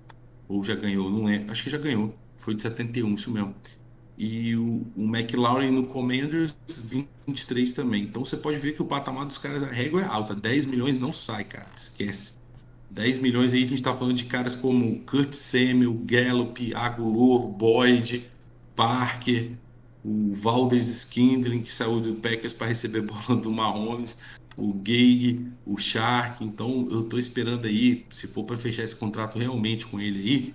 [0.48, 1.44] ou já ganhou, não é?
[1.48, 2.14] Acho que já ganhou.
[2.34, 3.54] Foi de 71, isso mesmo.
[4.18, 6.56] E o, o McLaurin no Commanders
[7.26, 8.02] 23 também.
[8.02, 10.34] Então você pode ver que o patamar dos caras, a régua é alta.
[10.34, 11.70] 10 milhões não sai, cara.
[11.74, 12.36] Esquece.
[12.91, 18.28] 10 milhões aí a gente tá falando de caras como Kurt Samuel, Gallup, Agulor, Boyd,
[18.74, 19.53] Parker,
[20.05, 24.16] o Valdez Skindling, que saiu do Packers para receber bola do Mahomes,
[24.57, 26.45] o Gage, o Shark.
[26.45, 30.55] Então eu tô esperando aí, se for para fechar esse contrato realmente com ele aí,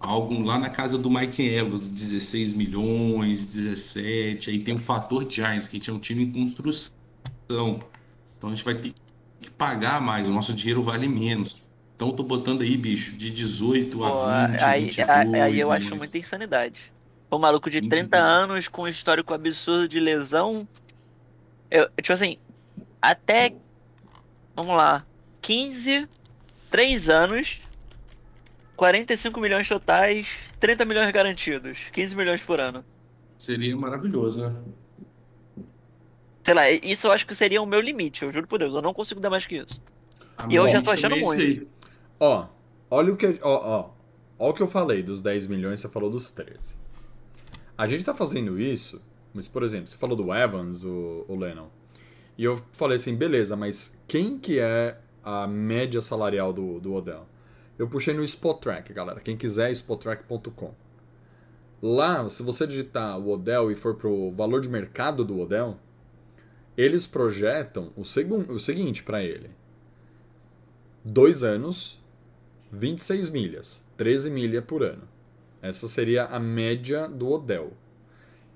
[0.00, 4.50] algo lá na casa do Mike Evans, 16 milhões, 17.
[4.50, 7.78] Aí tem o fator Giants, que a gente é um time em construção.
[8.38, 8.94] Então a gente vai ter
[9.40, 11.65] que pagar mais, o nosso dinheiro vale menos.
[11.96, 15.60] Então eu tô botando aí, bicho, de 18 Pô, a 20, aí, 22 aí, aí
[15.60, 16.92] eu acho muita insanidade.
[17.30, 18.22] O maluco de 30 22.
[18.22, 20.68] anos com um histórico absurdo de lesão.
[21.70, 22.38] Eu, tipo assim,
[23.00, 23.54] até.
[24.54, 25.06] Vamos lá.
[25.40, 26.06] 15,
[26.70, 27.60] 3 anos,
[28.76, 30.28] 45 milhões totais,
[30.60, 32.84] 30 milhões garantidos, 15 milhões por ano.
[33.38, 34.54] Seria maravilhoso, né?
[36.42, 38.82] Sei lá, isso eu acho que seria o meu limite, eu juro por Deus, eu
[38.82, 39.80] não consigo dar mais que isso.
[40.36, 41.66] A E eu já tô achando isso aí.
[42.18, 42.48] Ó,
[42.90, 43.38] olha o que.
[43.42, 43.90] Ó, ó.
[44.38, 46.74] Ó o que eu falei dos 10 milhões, você falou dos 13.
[47.76, 49.02] A gente tá fazendo isso,
[49.32, 51.68] mas, por exemplo, você falou do Evans, o, o Lennon.
[52.36, 57.26] E eu falei assim, beleza, mas quem que é a média salarial do, do Odell?
[57.78, 59.20] Eu puxei no Spottrack, galera.
[59.20, 60.74] Quem quiser, spottrack.com.
[61.82, 65.78] Lá, se você digitar o Odell e for pro valor de mercado do Odell,
[66.76, 69.50] eles projetam o, segun, o seguinte para ele.
[71.04, 72.02] Dois anos,
[72.76, 75.02] 26 milhas, 13 milhas por ano.
[75.62, 77.72] Essa seria a média do Odell.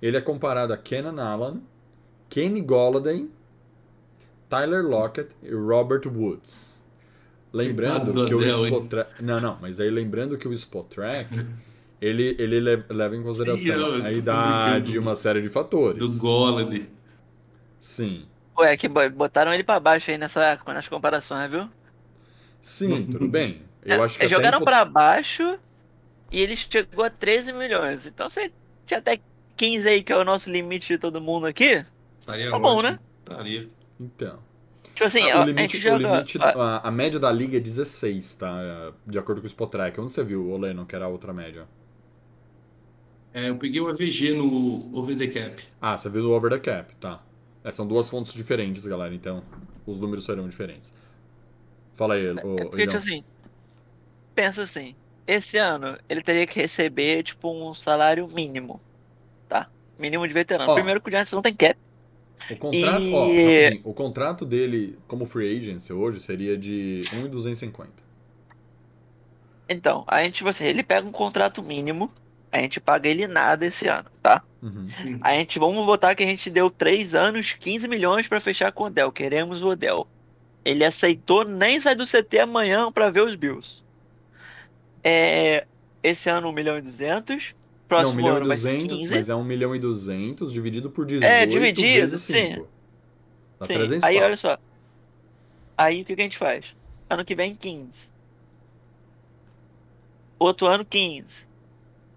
[0.01, 1.63] Ele é comparado a Kenan Allen,
[2.29, 3.29] Kenny Golladay,
[4.49, 6.81] Tyler Lockett e Robert Woods.
[7.53, 8.41] Lembrando que o?
[8.43, 9.23] Spotrack...
[9.23, 11.29] Não, não, mas aí lembrando que o Spotrack,
[12.01, 15.99] ele, ele le- leva em consideração eu a idade e uma série de fatores.
[15.99, 16.89] Do Golladay.
[17.81, 18.27] Sim.
[18.59, 21.69] Ué, que bo- botaram ele pra baixo aí nessa, nas comparações, viu?
[22.63, 23.63] Sim, tudo bem.
[23.85, 25.59] Eu É, acho que até jogaram em pot- pra baixo
[26.31, 28.07] e ele chegou a 13 milhões.
[28.07, 28.53] Então você
[28.87, 29.21] tinha até
[29.57, 31.85] 15 aí, que é o nosso limite de todo mundo aqui.
[32.21, 32.93] Estaria Tá bom, ótimo.
[32.93, 32.99] né?
[33.21, 33.69] Estaria.
[33.99, 34.39] Então.
[34.95, 35.97] Tipo assim, Ah, o a limite, o joga.
[36.13, 38.93] limite a, a média da liga é 16, tá?
[39.07, 39.99] De acordo com o Spotrack.
[40.01, 41.67] Onde você viu, o Lennon, que era a outra média?
[43.33, 45.63] É, eu peguei o AVG no Over the Cap.
[45.81, 47.23] Ah, você viu do Over the Cap, tá.
[47.63, 49.45] É, são duas fontes diferentes, galera, então
[49.87, 50.93] os números serão diferentes.
[51.95, 52.87] Fala aí, é ô, porque, Idão.
[52.87, 53.25] tipo assim,
[54.41, 54.95] pensa assim,
[55.27, 58.81] esse ano ele teria que receber, tipo, um salário mínimo,
[59.47, 59.69] tá?
[59.99, 60.71] Mínimo de veterano.
[60.71, 60.75] Ó.
[60.75, 61.79] Primeiro que o Giants não tem cap.
[62.51, 67.91] O contrato, ó, E- rapidinho, o contrato dele como free agency hoje seria de 1,250.
[69.69, 72.11] Então, aí, tipo assim, ele pega um contrato mínimo
[72.53, 74.43] A gente paga ele nada esse ano, tá?
[74.61, 74.89] Uhum.
[75.21, 78.83] A gente, vamos botar que a gente deu 3 anos, 15 milhões pra fechar com
[78.83, 79.13] o Odell.
[79.13, 80.09] Queremos o Odell.
[80.65, 83.85] Ele aceitou nem sair do CT amanhã pra ver os Bills.
[85.03, 85.67] É,
[86.03, 87.55] esse ano 1 milhão e 200.
[87.55, 89.15] Não, 1 Próximo milhão e ano ser 200, 15.
[89.15, 92.55] mas é 1 milhão e 200 dividido por 18 É, dividido, vezes sim.
[92.55, 92.69] 5.
[93.59, 93.75] Dá Sim.
[93.75, 94.25] 300 Aí pau.
[94.25, 94.59] olha só.
[95.77, 96.75] Aí o que, que a gente faz?
[97.09, 98.09] Ano que vem 15.
[100.39, 101.47] Outro ano 15.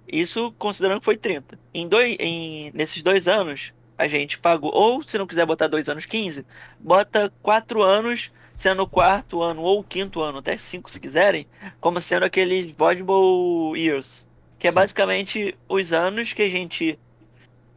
[0.08, 1.58] Isso considerando que foi 30.
[1.74, 4.72] Em dois, em, nesses dois anos, a gente pagou.
[4.74, 6.46] Ou se não quiser botar dois anos 15,
[6.80, 11.48] bota quatro anos, sendo o quarto ano ou o quinto ano, até cinco se quiserem,
[11.80, 14.26] como sendo aqueles Valuable Years.
[14.58, 14.76] Que é Sim.
[14.76, 16.98] basicamente os anos que a gente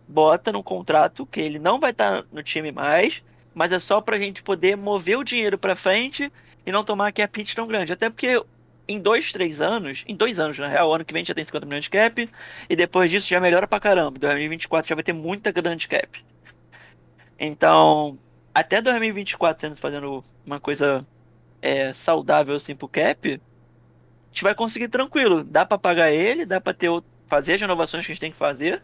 [0.06, 3.22] bota no contrato que ele não vai estar no time mais,
[3.54, 6.30] mas é só pra gente poder mover o dinheiro pra frente
[6.64, 7.92] e não tomar cap hit tão grande.
[7.92, 8.40] Até porque
[8.88, 11.66] em dois, três anos, em dois anos na real, ano que vem já tem 50
[11.66, 12.30] milhões de cap,
[12.68, 14.18] e depois disso já melhora pra caramba.
[14.18, 16.24] 2024 já vai ter muita grande cap.
[17.38, 18.18] Então,
[18.56, 21.06] até 2024 sendo fazendo uma coisa
[21.60, 23.38] é, saudável assim pro cap, a
[24.32, 25.44] gente vai conseguir tranquilo.
[25.44, 26.88] Dá pra pagar ele, dá pra ter,
[27.26, 28.82] fazer as renovações que a gente tem que fazer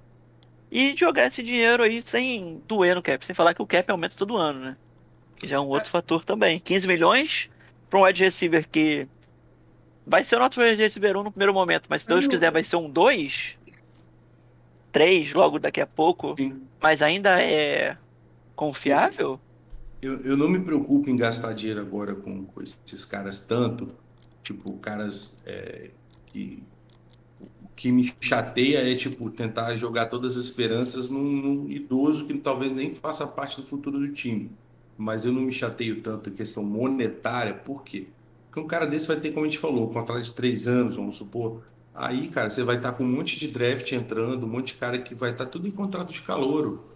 [0.71, 3.25] e jogar esse dinheiro aí sem doer no cap.
[3.25, 4.77] Sem falar que o cap aumenta todo ano, né?
[5.37, 6.61] Que já é um outro fator também.
[6.61, 7.49] 15 milhões
[7.89, 9.09] pra um wide receiver que
[10.07, 12.63] vai ser o nosso wide receiver 1 no primeiro momento, mas se Deus quiser vai
[12.63, 13.57] ser um 2,
[14.93, 16.61] 3 logo daqui a pouco, Sim.
[16.79, 17.97] mas ainda é
[18.55, 19.41] confiável?
[20.03, 23.89] Eu, eu não me preocupo em gastar dinheiro agora com, com esses caras tanto,
[24.43, 25.91] tipo, caras é,
[26.27, 26.63] que
[27.75, 32.73] que me chateia é tipo tentar jogar todas as esperanças num, num idoso que talvez
[32.73, 34.51] nem faça parte do futuro do time.
[34.97, 38.07] Mas eu não me chateio tanto em questão monetária, por quê?
[38.47, 40.97] Porque um cara desse vai ter, como a gente falou, um contrato de três anos,
[40.97, 41.63] vamos supor.
[41.95, 44.99] Aí, cara, você vai estar com um monte de draft entrando, um monte de cara
[44.99, 46.92] que vai estar tudo em contrato de calouro.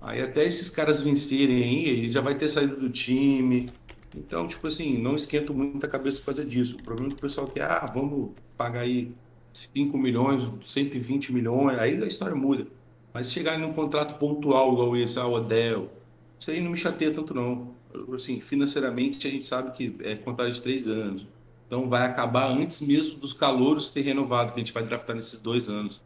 [0.00, 3.70] Aí até esses caras vencerem aí, ele já vai ter saído do time.
[4.16, 6.76] Então, tipo assim, não esquento muito a cabeça por causa disso.
[6.76, 9.12] O problema é que o pessoal quer, ah, vamos pagar aí
[9.52, 12.66] 5 milhões, 120 milhões, aí a história muda.
[13.12, 15.90] Mas chegar num contrato pontual igual esse, ah, Odell,
[16.38, 17.74] isso aí não me chateia tanto não.
[18.14, 21.26] Assim, financeiramente a gente sabe que é contrato de três anos.
[21.66, 25.38] Então vai acabar antes mesmo dos calouros ter renovado, que a gente vai draftar nesses
[25.38, 26.00] dois anos.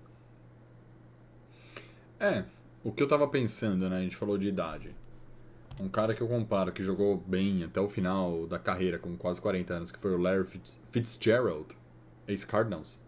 [2.18, 2.44] É,
[2.84, 3.98] o que eu tava pensando, né?
[3.98, 4.94] A gente falou de idade.
[5.80, 9.40] Um cara que eu comparo, que jogou bem até o final da carreira, com quase
[9.40, 11.76] 40 anos, que foi o Larry Fitz- Fitzgerald,
[12.28, 13.00] ex-Cardinals.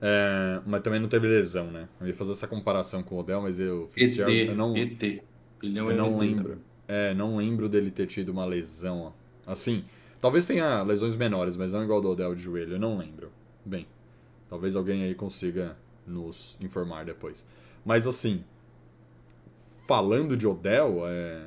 [0.00, 1.88] É, mas também não teve lesão, né?
[2.00, 5.02] Eu ia fazer essa comparação com o Odell, mas eu, ET, Fitzgerald, eu não, ET.
[5.62, 6.58] Ele é um eu não ET lembro.
[6.86, 9.14] É, não lembro dele ter tido uma lesão.
[9.46, 9.84] Assim,
[10.20, 13.30] talvez tenha lesões menores, mas não igual do Odell de joelho, eu não lembro.
[13.64, 13.86] Bem,
[14.50, 15.76] talvez alguém aí consiga
[16.06, 17.46] nos informar depois.
[17.84, 18.44] Mas assim,
[19.86, 21.46] falando de Odell, é...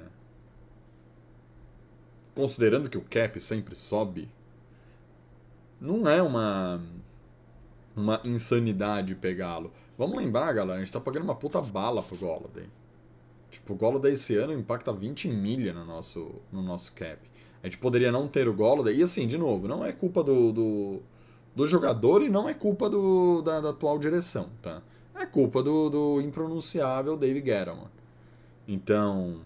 [2.36, 4.30] considerando que o cap sempre sobe,
[5.80, 6.82] não é uma
[7.96, 9.72] uma insanidade pegá-lo.
[9.98, 12.70] Vamos lembrar, galera, a gente tá pagando uma puta bala pro Golladay.
[13.50, 17.20] Tipo, o Golladay esse ano impacta 20 milha no nosso, no nosso cap.
[17.64, 18.98] A gente poderia não ter o Golladay.
[18.98, 21.00] E assim, de novo, não é culpa do, do,
[21.56, 24.84] do jogador e não é culpa do, da, da atual direção, tá?
[25.16, 27.97] É culpa do, do impronunciável David Gettleman.
[28.68, 29.42] Então...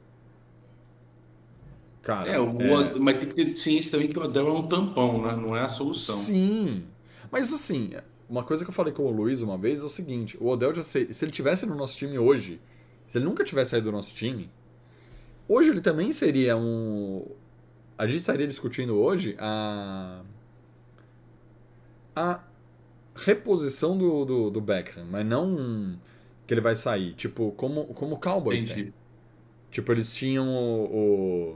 [2.02, 4.68] Cara, É, o, é- mas tem que ter ciência também que o Odell é um
[4.68, 5.36] tampão, né?
[5.36, 6.16] Não é a solução.
[6.16, 6.84] Sim.
[7.32, 7.92] Mas assim,
[8.28, 10.74] uma coisa que eu falei com o Luiz uma vez é o seguinte: o Odell
[10.74, 12.60] já sei, se ele tivesse no nosso time hoje,
[13.08, 14.50] se ele nunca tivesse saído do nosso time,
[15.48, 17.24] hoje ele também seria um.
[17.98, 20.24] A gente estaria discutindo hoje a.
[22.16, 22.44] A
[23.16, 26.00] reposição do, do, do Beckham, mas não
[26.48, 27.14] que ele vai sair.
[27.14, 28.94] Tipo, como, como o Cowboys tem.
[29.72, 31.56] Tipo, eles tinham o.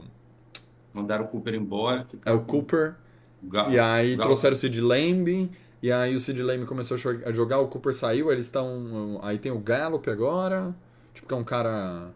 [0.92, 2.06] Mandaram o Cooper embora.
[2.24, 2.94] é o Cooper.
[3.40, 5.50] com o Ga- E aí Gal- trouxeram o Sid Lamb,
[5.82, 9.20] e aí o Sid Lamb começou a jogar, o Cooper saiu, eles estão.
[9.22, 10.74] Aí tem o Gallup agora,
[11.12, 12.08] tipo, que é um cara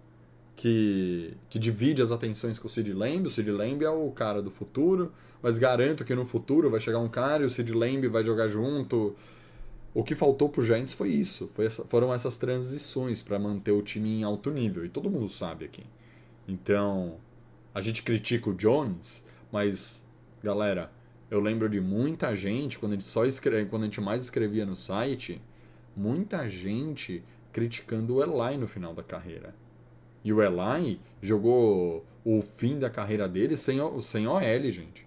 [0.57, 3.26] que, que divide as atenções com o Sid Lamb.
[3.26, 6.98] O Sid Lamb é o cara do futuro, mas garanto que no futuro vai chegar
[6.98, 9.14] um cara e o Sid Lamb vai jogar junto.
[9.93, 13.82] O que faltou pro Giants foi isso, foi essa- foram essas transições para manter o
[13.82, 15.84] time em alto nível, e todo mundo sabe aqui.
[16.47, 17.16] Então,
[17.74, 20.05] a gente critica o Jones, mas,
[20.43, 20.93] galera,
[21.30, 23.66] eu lembro de muita gente, quando a gente, só escre...
[23.66, 25.43] quando a gente mais escrevia no site,
[25.97, 27.22] muita gente
[27.53, 29.55] criticando o Eli no final da carreira.
[30.24, 35.07] E o Eli jogou o fim da carreira dele sem, sem OL, gente.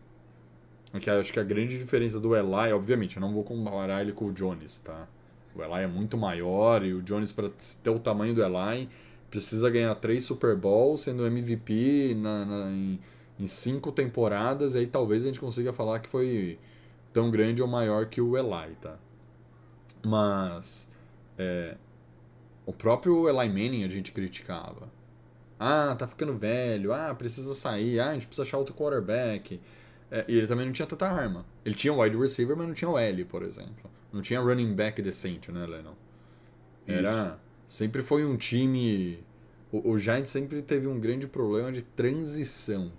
[0.94, 4.28] Porque acho que a grande diferença do Eli, obviamente, eu não vou comparar ele com
[4.28, 5.10] o Jones, tá?
[5.56, 7.50] O Eli é muito maior e o Jones, para
[7.84, 8.90] ter o tamanho do Eli,
[9.32, 13.00] precisa ganhar três Super Bowls, sendo MVP na, na- em,
[13.40, 16.60] em cinco temporadas, e aí talvez a gente consiga falar que foi
[17.14, 18.98] tão grande ou maior que o Eli, tá?
[20.06, 20.88] Mas
[21.38, 21.76] é,
[22.66, 24.90] o próprio Eli Manning a gente criticava.
[25.60, 26.94] Ah, tá ficando velho.
[26.94, 28.00] Ah, precisa sair.
[28.00, 29.62] Ah, a gente precisa achar outro quarterback.
[30.16, 31.44] É, e ele também não tinha tanta arma.
[31.66, 33.90] Ele tinha wide receiver, mas não tinha o L, por exemplo.
[34.12, 35.96] Não tinha running back decente, né, Lennon?
[36.88, 37.40] Era.
[37.68, 39.24] Sempre foi um time.
[39.72, 42.92] O, o Giants sempre teve um grande problema de transição.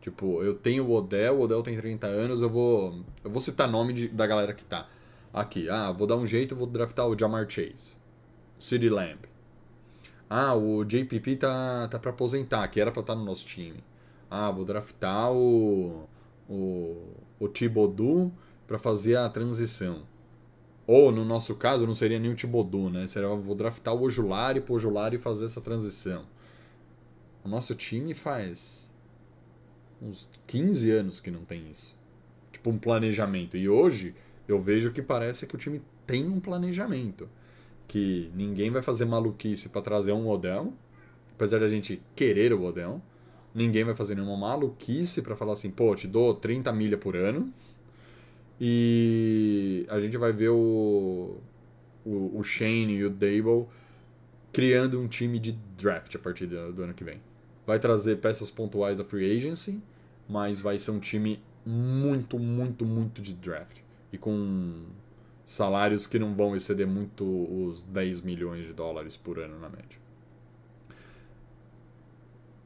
[0.00, 3.00] Tipo, eu tenho o Odell, o Odell tem 30 anos, eu vou.
[3.22, 4.88] Eu vou citar nome de- da galera que tá.
[5.32, 7.96] Aqui, ah, vou dar um jeito, vou draftar o Jamar Chase.
[8.58, 9.20] City Lamb.
[10.28, 13.84] Ah, o JPP tá, tá pra aposentar, que era pra estar no nosso time.
[14.28, 16.08] Ah, vou draftar o.
[16.50, 18.32] O, o Thibodeau
[18.66, 20.02] pra fazer a transição.
[20.86, 23.06] Ou, no nosso caso, não seria nem o Thibodeau, né?
[23.06, 26.24] Seria, vou draftar o Ojulari pro Ojulari fazer essa transição.
[27.44, 28.90] O nosso time faz
[30.02, 31.96] uns 15 anos que não tem isso.
[32.50, 33.56] Tipo, um planejamento.
[33.56, 34.14] E hoje,
[34.48, 37.28] eu vejo que parece que o time tem um planejamento.
[37.86, 40.72] Que ninguém vai fazer maluquice pra trazer um Odell.
[41.34, 43.00] Apesar da gente querer o Odell.
[43.54, 47.52] Ninguém vai fazer nenhuma maluquice pra falar assim, pô, te dou 30 milha por ano.
[48.60, 51.38] E a gente vai ver o,
[52.04, 53.66] o, o Shane e o Dable
[54.52, 57.20] criando um time de draft a partir do, do ano que vem.
[57.66, 59.82] Vai trazer peças pontuais da free agency,
[60.28, 63.78] mas vai ser um time muito, muito, muito de draft.
[64.12, 64.84] E com
[65.46, 69.98] salários que não vão exceder muito os 10 milhões de dólares por ano na média.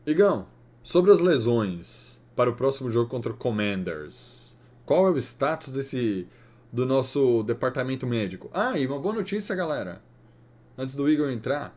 [0.07, 0.47] Igão,
[0.85, 4.55] sobre as lesões para o próximo jogo contra o Commanders,
[4.85, 6.28] qual é o status desse
[6.70, 8.51] do nosso departamento médico?
[8.53, 10.03] Ah, e uma boa notícia, galera.
[10.76, 11.74] Antes do Igor entrar,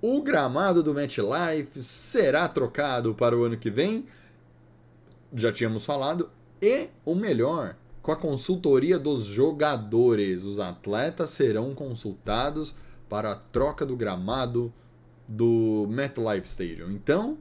[0.00, 4.06] o gramado do MetLife será trocado para o ano que vem.
[5.34, 6.30] Já tínhamos falado.
[6.62, 10.44] E o melhor, com a consultoria dos jogadores.
[10.44, 12.76] Os atletas serão consultados
[13.08, 14.72] para a troca do gramado
[15.26, 16.90] do MetLife Stadium.
[16.92, 17.36] Então,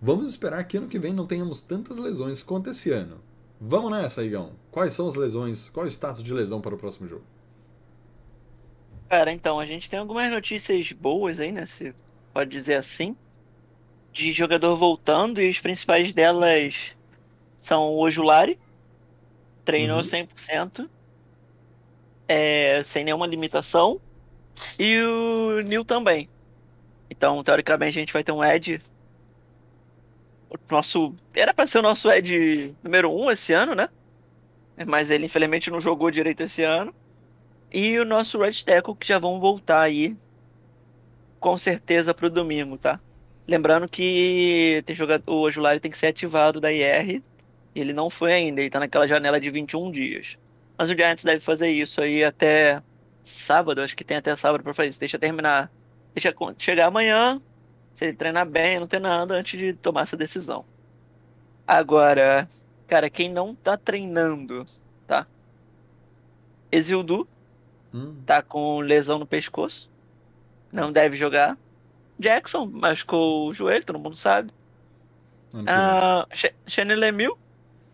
[0.00, 3.20] vamos esperar que ano que vem não tenhamos tantas lesões quanto esse ano.
[3.60, 4.52] Vamos nessa, Igão.
[4.70, 5.68] Quais são as lesões?
[5.68, 7.24] Qual é o status de lesão para o próximo jogo?
[9.08, 11.66] Cara, então, a gente tem algumas notícias boas aí, né?
[11.66, 11.94] Se
[12.32, 13.16] pode dizer assim.
[14.12, 16.92] De jogador voltando, e as principais delas
[17.60, 18.58] são o Ojulari,
[19.64, 20.02] treinou Uhum.
[20.02, 20.88] 100%,
[22.26, 24.00] é, sem nenhuma limitação,
[24.78, 26.28] e o Neil também.
[27.10, 28.80] Então, teoricamente, a gente vai ter um Ed.
[30.70, 31.14] Nosso.
[31.34, 33.88] Era pra ser o nosso Ed número 1 esse ano, né?
[34.86, 36.94] Mas ele, infelizmente, não jogou direito esse ano.
[37.72, 40.16] E o nosso Red Tackle que já vão voltar aí
[41.38, 42.98] com certeza pro domingo, tá?
[43.46, 47.22] Lembrando que tem jogador, o Ojulari tem que ser ativado da IR.
[47.74, 50.38] Ele não foi ainda, ele tá naquela janela de 21 dias.
[50.76, 52.82] Mas o Giants deve fazer isso aí até
[53.24, 55.00] sábado, acho que tem até sábado pra fazer isso.
[55.00, 55.70] Deixa terminar,
[56.14, 57.40] deixa chegar amanhã,
[57.98, 60.66] se ele treinar bem, não ter nada antes de tomar essa decisão.
[61.66, 62.48] Agora,
[62.86, 64.66] cara, quem não tá treinando,
[65.06, 65.26] tá?
[66.70, 67.28] Exildu,
[67.92, 69.90] Hum, tá com lesão no pescoço.
[70.72, 70.94] Não Nossa.
[70.94, 71.58] deve jogar.
[72.18, 74.52] Jackson machucou o joelho, todo mundo sabe.
[75.66, 77.36] Ah, Sh- Shane Lemieux,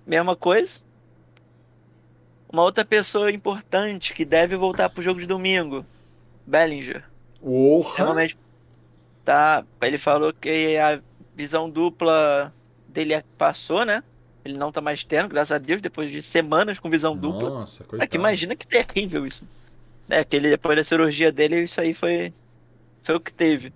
[0.06, 0.80] mesma coisa.
[2.48, 5.86] Uma outra pessoa importante que deve voltar pro jogo de domingo.
[6.46, 7.04] Bellinger.
[7.40, 7.94] Porra!
[8.04, 8.36] Realmente.
[9.24, 11.00] Tá, ele falou que a
[11.34, 12.52] visão dupla
[12.86, 14.02] dele passou, né?
[14.44, 17.48] Ele não tá mais tendo, graças a Deus, depois de semanas com visão dupla.
[17.48, 18.10] Nossa, É coitado.
[18.10, 19.46] que imagina que terrível isso.
[20.08, 22.32] É, que ele, depois da cirurgia dele, isso aí foi,
[23.02, 23.72] foi o que teve.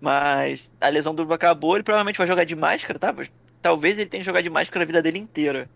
[0.00, 3.14] Mas a lesão dupla acabou, ele provavelmente vai jogar de máscara, tá?
[3.62, 5.68] Talvez ele tenha jogado de máscara a vida dele inteira.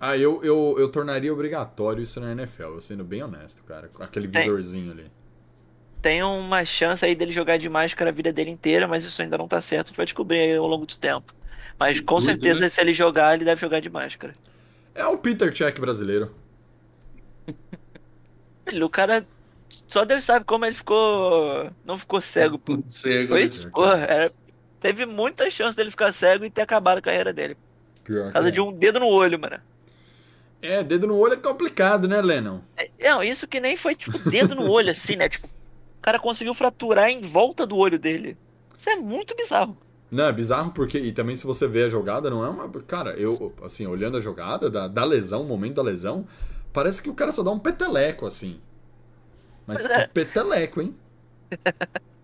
[0.00, 3.88] Ah, eu, eu, eu tornaria obrigatório isso na NFL, eu sendo bem honesto, cara.
[3.88, 4.42] Com aquele Tem.
[4.42, 5.10] visorzinho ali.
[6.04, 9.38] Tem uma chance aí dele jogar de máscara a vida dele inteira, mas isso ainda
[9.38, 11.34] não tá certo, a gente vai descobrir aí ao longo do tempo.
[11.78, 12.68] Mas com Doido, certeza, né?
[12.68, 14.34] se ele jogar, ele deve jogar de máscara.
[14.94, 16.34] É o Peter Check brasileiro.
[18.82, 19.26] O cara
[19.88, 21.70] só Deus sabe como ele ficou.
[21.84, 22.82] Não ficou cego, pô.
[22.86, 24.34] Cego, isso, porra, era-
[24.80, 27.56] teve muita chance dele ficar cego e ter acabado a carreira dele.
[28.04, 29.56] Pior Por causa que de um dedo no olho, mano.
[29.56, 30.78] é.
[30.80, 32.60] é, dedo no olho é complicado, né, Lennon?
[32.76, 35.28] É, Não, isso que nem foi tipo dedo no olho, assim, né?
[35.28, 35.48] Tipo,
[36.04, 38.36] cara conseguiu fraturar em volta do olho dele.
[38.78, 39.76] Isso é muito bizarro.
[40.10, 40.98] Não, é bizarro porque.
[40.98, 42.68] E também se você vê a jogada, não é uma.
[42.82, 46.26] Cara, eu, assim, olhando a jogada da, da lesão, o momento da lesão,
[46.72, 48.60] parece que o cara só dá um peteleco, assim.
[49.66, 50.94] Mas que peteleco, hein?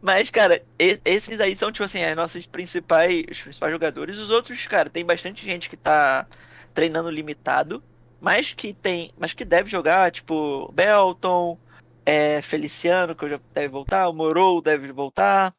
[0.00, 0.60] Mas, cara,
[1.04, 4.18] esses aí são, tipo assim, as nossas principais, os principais jogadores.
[4.18, 6.26] Os outros, cara, tem bastante gente que tá
[6.74, 7.80] treinando limitado,
[8.20, 11.56] mas que tem, mas que deve jogar, tipo, Belton,
[12.04, 15.54] é, Feliciano, que já deve voltar, o Morou deve voltar.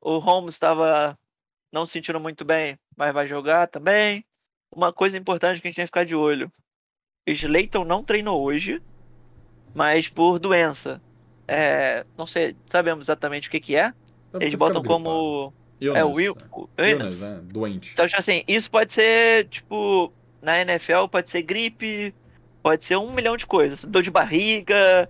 [0.00, 1.18] O Holmes estava
[1.72, 4.24] não se sentindo muito bem, mas vai jogar também.
[4.74, 6.50] Uma coisa importante que a gente tem que ficar de olho.
[7.26, 8.82] Slayton não treinou hoje,
[9.74, 11.00] mas por doença.
[11.46, 13.92] É, não sei, sabemos exatamente o que que é.
[14.34, 15.52] Eles botam como.
[15.80, 16.36] É o Will.
[16.78, 17.22] Illness.
[17.22, 17.92] é, doente.
[17.92, 20.12] Então, tipo assim, isso pode ser, tipo,
[20.42, 22.14] na NFL pode ser gripe,
[22.62, 23.82] pode ser um milhão de coisas.
[23.82, 25.08] Dor de barriga,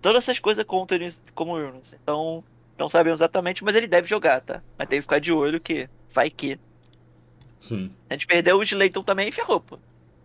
[0.00, 1.94] todas essas coisas contam nisso como illness.
[2.02, 2.42] Então,
[2.78, 4.62] não sabemos exatamente, mas ele deve jogar, tá?
[4.78, 6.58] Mas tem que ficar de olho que vai que.
[7.58, 7.90] Sim.
[8.08, 9.78] A gente perdeu o Slayton também e ferrou, pô.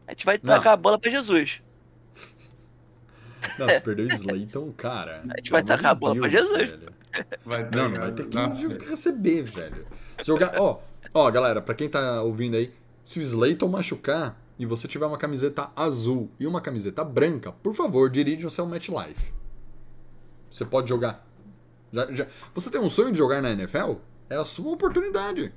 [0.07, 0.55] A gente vai Não.
[0.55, 1.61] tacar a bola pra Jesus.
[3.57, 5.23] Não, se perdeu o Slayton, cara.
[5.29, 6.69] A gente vai tacar a bola pra Jesus.
[6.69, 6.93] velho.
[7.45, 8.55] Vai Não, não vai ter que Não,
[8.89, 9.85] receber, velho.
[10.19, 10.59] Se jogar.
[10.59, 10.79] Ó,
[11.13, 12.73] ó, galera, pra quem tá ouvindo aí,
[13.05, 17.75] se o Slayton machucar e você tiver uma camiseta azul e uma camiseta branca, por
[17.75, 19.31] favor, dirige o seu match life.
[20.53, 21.25] Você pode jogar.
[21.91, 23.95] Já, já- Você tem um sonho de jogar na NFL?
[24.29, 25.51] É a sua oportunidade.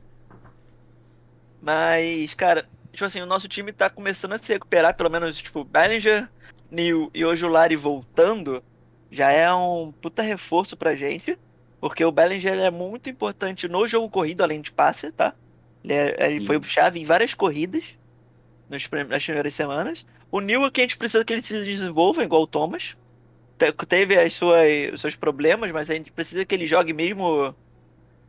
[1.61, 5.65] Mas, cara, tipo assim, o nosso time tá começando a se recuperar, pelo menos, tipo,
[5.65, 6.29] Bellinger,
[6.71, 8.63] Neil e Ojulari voltando,
[9.11, 11.39] já é um puta reforço pra gente,
[11.81, 15.35] porque o Bellinger é muito importante no jogo corrido, além de passe, tá?
[15.85, 17.85] Ele, é- ele foi chave em várias corridas
[18.69, 20.07] nas primeiras semanas.
[20.31, 22.97] O Neil é que a gente precisa que ele se desenvolva, igual o Thomas.
[23.59, 27.55] Te- Teve as suas, os seus problemas, mas a gente precisa que ele jogue mesmo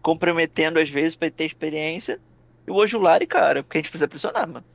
[0.01, 2.21] comprometendo às vezes ele ter experiência.
[2.67, 4.65] E o Ojulari, cara, porque a gente precisa pressionar, mano.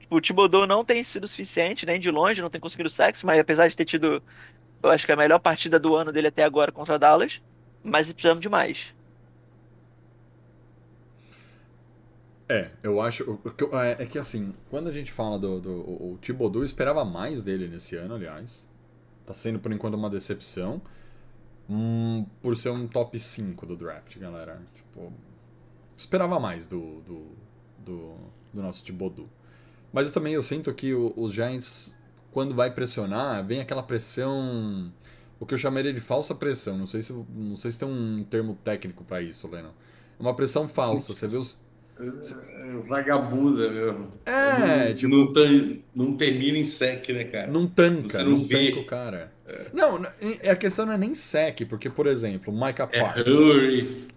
[0.00, 3.40] Tipo, o Thibodeau não tem sido suficiente, nem de longe, não tem conseguido sexo, mas
[3.40, 4.22] apesar de ter tido,
[4.82, 7.42] eu acho que a melhor partida do ano dele até agora contra Dallas,
[7.82, 8.94] mas precisamos de mais.
[12.48, 13.40] É, eu acho.
[13.72, 15.60] É é que assim, quando a gente fala do.
[15.60, 16.18] do o,
[16.64, 18.65] esperava mais dele nesse ano, aliás.
[19.26, 20.80] Tá sendo por enquanto uma decepção.
[21.68, 24.60] Hum, por ser um top 5 do draft, galera.
[24.74, 25.12] Tipo,
[25.96, 27.26] esperava mais do, do,
[27.84, 28.14] do,
[28.54, 29.28] do nosso Thibodeau.
[29.92, 31.96] Mas eu também eu sinto que o- os Giants,
[32.30, 34.92] quando vai pressionar, vem aquela pressão.
[35.40, 36.78] O que eu chamaria de falsa pressão.
[36.78, 39.70] Não sei se, não sei se tem um termo técnico pra isso, Lennon.
[40.18, 41.14] É uma pressão falsa.
[41.14, 41.60] Você vê os.
[41.98, 44.10] É, Vagabunda mesmo.
[44.26, 47.46] É, não, tipo- não, tem- não termina em sec, né, cara?
[47.46, 48.68] Não tanca, Você não, não vê.
[48.70, 49.32] tanca o cara.
[49.72, 50.08] Não, n-
[50.50, 53.28] a questão não é nem sec, porque, por exemplo, o Micah É Parsons.
[53.36, 54.08] hurry.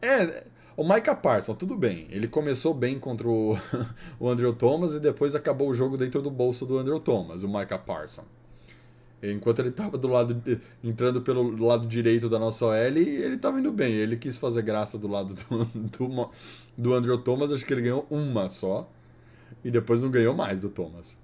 [0.00, 0.44] É,
[0.76, 2.06] o Micah Parsons, tudo bem.
[2.10, 3.58] Ele começou bem contra o,
[4.20, 7.48] o Andrew Thomas e depois acabou o jogo dentro do bolso do Andrew Thomas, o
[7.48, 8.26] Micah Parsons.
[9.32, 13.58] Enquanto ele tava do lado de- entrando pelo lado direito da nossa OL, ele tava
[13.60, 13.92] indo bem.
[13.94, 16.30] Ele quis fazer graça do lado do, do,
[16.76, 18.90] do Andrew Thomas, acho que ele ganhou uma só.
[19.64, 21.16] E depois não ganhou mais do Thomas.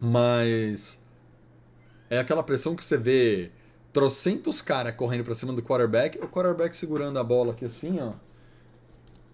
[0.00, 1.00] Mas
[2.10, 3.50] é aquela pressão que você vê
[3.92, 8.12] trocentos caras correndo pra cima do quarterback, o quarterback segurando a bola aqui assim, ó.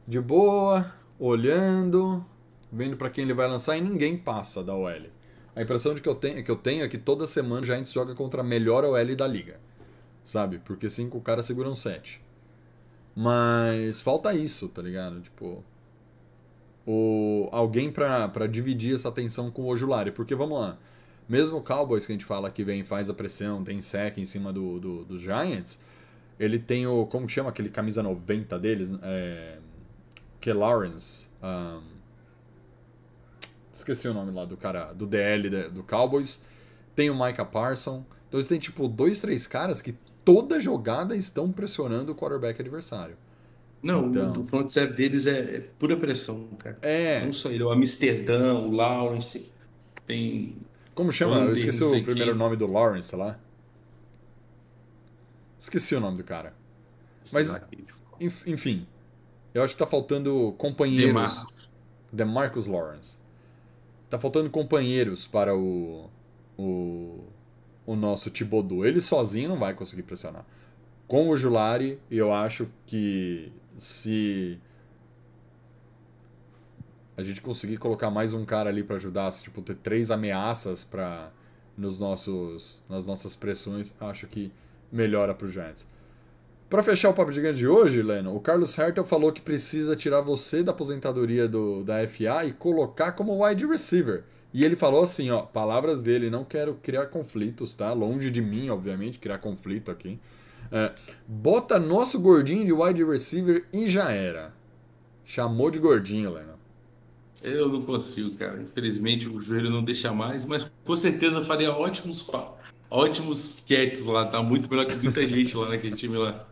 [0.06, 2.24] De boa, olhando,
[2.70, 5.11] vendo pra quem ele vai lançar e ninguém passa da OL.
[5.54, 7.78] A impressão de que eu tenho, que eu tenho é que toda semana já a
[7.78, 9.60] gente joga contra a melhor OL da liga.
[10.24, 10.58] Sabe?
[10.64, 12.22] Porque cinco caras seguram sete.
[13.14, 15.20] Mas falta isso, tá ligado?
[15.20, 15.62] Tipo,
[16.86, 20.10] o, alguém pra, pra dividir essa atenção com o Ojulari.
[20.10, 20.78] Porque vamos lá,
[21.28, 24.24] mesmo o Cowboys que a gente fala que vem faz a pressão, tem sec em
[24.24, 25.78] cima do, do, dos Giants,
[26.38, 27.06] ele tem o.
[27.06, 28.90] Como chama aquele camisa 90 deles?
[29.02, 29.58] É,
[30.40, 31.28] que Lawrence.
[31.42, 31.91] ahn,
[33.82, 36.44] esqueci o nome lá do cara, do DL da- do Cowboys.
[36.94, 38.04] Tem o Micah Parson.
[38.28, 43.16] Então eles têm tipo dois, três caras que toda jogada estão pressionando o quarterback adversário.
[43.82, 44.32] Não, Então.
[44.40, 46.78] o front seven deles é, é pura pressão, cara.
[46.82, 49.50] É, Não só ele, o Amsterdã, o Lawrence,
[50.06, 50.56] tem...
[50.94, 51.38] Como chama?
[51.40, 52.38] Eu esqueci o primeiro quem.
[52.38, 53.38] nome do Lawrence lá.
[55.58, 56.54] Esqueci o nome do cara.
[57.32, 57.64] Mas-
[58.20, 58.86] Enf- Enfim,
[59.54, 61.12] eu acho que tá faltando companheiros.
[61.12, 61.46] Demar.
[62.12, 63.16] Demarcus Lawrence.
[64.12, 66.10] Tá faltando companheiros para o,
[66.58, 67.24] o,
[67.86, 68.84] o nosso Thibodeau.
[68.84, 70.44] Ele sozinho não vai conseguir pressionar.
[71.08, 74.60] Com o Julari, eu acho que se
[77.16, 80.84] a gente conseguir colocar mais um cara ali para ajudar, se, tipo, ter três ameaças
[80.84, 81.30] para
[81.74, 84.52] nos nossos nas nossas pressões, acho que
[84.92, 85.86] melhora pro Giants.
[86.72, 90.22] Para fechar o papo gigante de hoje, Leno, o Carlos Hertel falou que precisa tirar
[90.22, 94.24] você da aposentadoria do, da FA e colocar como wide receiver.
[94.54, 97.92] E ele falou assim, ó, palavras dele, não quero criar conflitos, tá?
[97.92, 100.18] Longe de mim, obviamente, criar conflito aqui.
[100.70, 100.94] É,
[101.28, 104.54] bota nosso gordinho de wide receiver e já era.
[105.26, 106.56] Chamou de gordinho, Lennon.
[107.42, 108.62] Eu não consigo, cara.
[108.62, 112.26] Infelizmente o joelho não deixa mais, mas com certeza faria ótimos
[112.88, 116.48] ótimos catches lá, tá muito melhor que muita gente lá naquele time lá.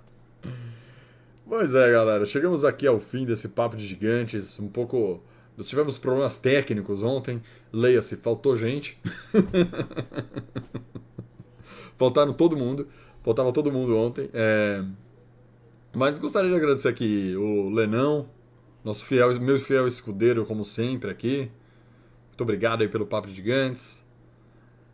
[1.50, 5.20] Pois é, galera, chegamos aqui ao fim desse papo de gigantes, um pouco...
[5.56, 7.42] Nós tivemos problemas técnicos ontem,
[7.72, 8.96] leia-se, faltou gente.
[11.98, 12.86] Faltaram todo mundo,
[13.24, 14.30] faltava todo mundo ontem.
[14.32, 14.84] é,
[15.92, 18.30] Mas gostaria de agradecer aqui o Lenão,
[18.84, 21.50] nosso fiel, meu fiel escudeiro, como sempre, aqui.
[22.28, 24.06] Muito obrigado aí pelo papo de gigantes.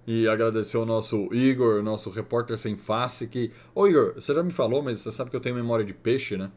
[0.07, 3.51] E agradecer ao nosso Igor, nosso repórter sem face, que...
[3.75, 6.37] Ô Igor, você já me falou, mas você sabe que eu tenho memória de peixe,
[6.37, 6.51] né?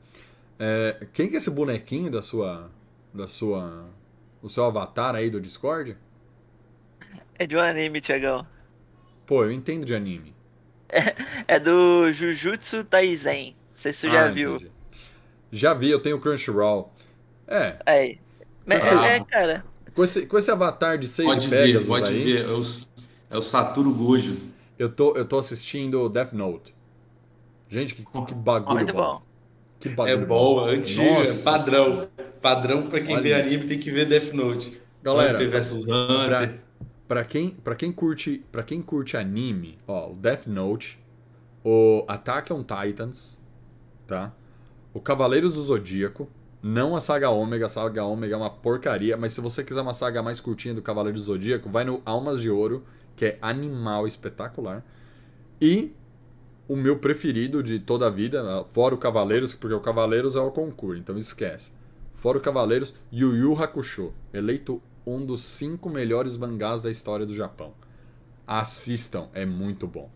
[0.60, 2.70] É, quem que é esse bonequinho da sua...
[3.14, 3.86] da sua...
[4.42, 5.98] o seu avatar aí do Discord?
[7.40, 8.46] É de um anime, Tiagão.
[9.26, 10.36] Pô, eu entendo de anime.
[11.48, 13.56] É do Jujutsu Kaisen.
[13.72, 14.56] Não sei se já Ah, viu.
[14.56, 14.72] entendi.
[15.52, 16.92] Já vi, eu tenho Crunchyroll.
[17.48, 18.20] É, Aí.
[18.66, 18.98] Mas, sei.
[18.98, 19.66] é, cara.
[19.96, 22.46] com esse, com esse avatar de Save Pode ver, pode aí, ver.
[22.46, 22.62] É o,
[23.30, 24.38] é o Satoru Gojo.
[24.78, 26.76] eu tô, eu tô assistindo Death Note.
[27.68, 29.22] Gente, que, que bagulho Muito bom.
[29.80, 32.08] Que É bagulho bom, antigo, é Nossa padrão.
[32.42, 33.24] Padrão pra quem Olha.
[33.24, 34.82] vê anime tem que ver Death Note.
[35.04, 36.60] Galera, Hunter vs Pra, Hunter.
[37.08, 41.00] pra, quem, pra, quem curte, pra quem curte anime, ó, o Death Note,
[41.64, 43.40] o Attack on Titans,
[44.08, 44.34] tá?
[44.94, 46.28] O Cavaleiros do Zodíaco,
[46.62, 49.94] não a saga Ômega, a saga Ômega é uma porcaria, mas se você quiser uma
[49.94, 52.84] saga mais curtinha do Cavaleiros do Zodíaco, vai no Almas de Ouro,
[53.20, 54.82] que é animal espetacular.
[55.62, 55.92] E
[56.70, 60.50] o meu preferido de toda a vida, fora o Cavaleiros, porque o Cavaleiros é o
[60.50, 61.74] concurso, então esquece.
[62.14, 67.36] Fora o Cavaleiros, Yu Yu Hakusho, eleito um dos cinco melhores mangás da história do
[67.36, 67.74] Japão.
[68.48, 70.10] Assistam, é muito bom.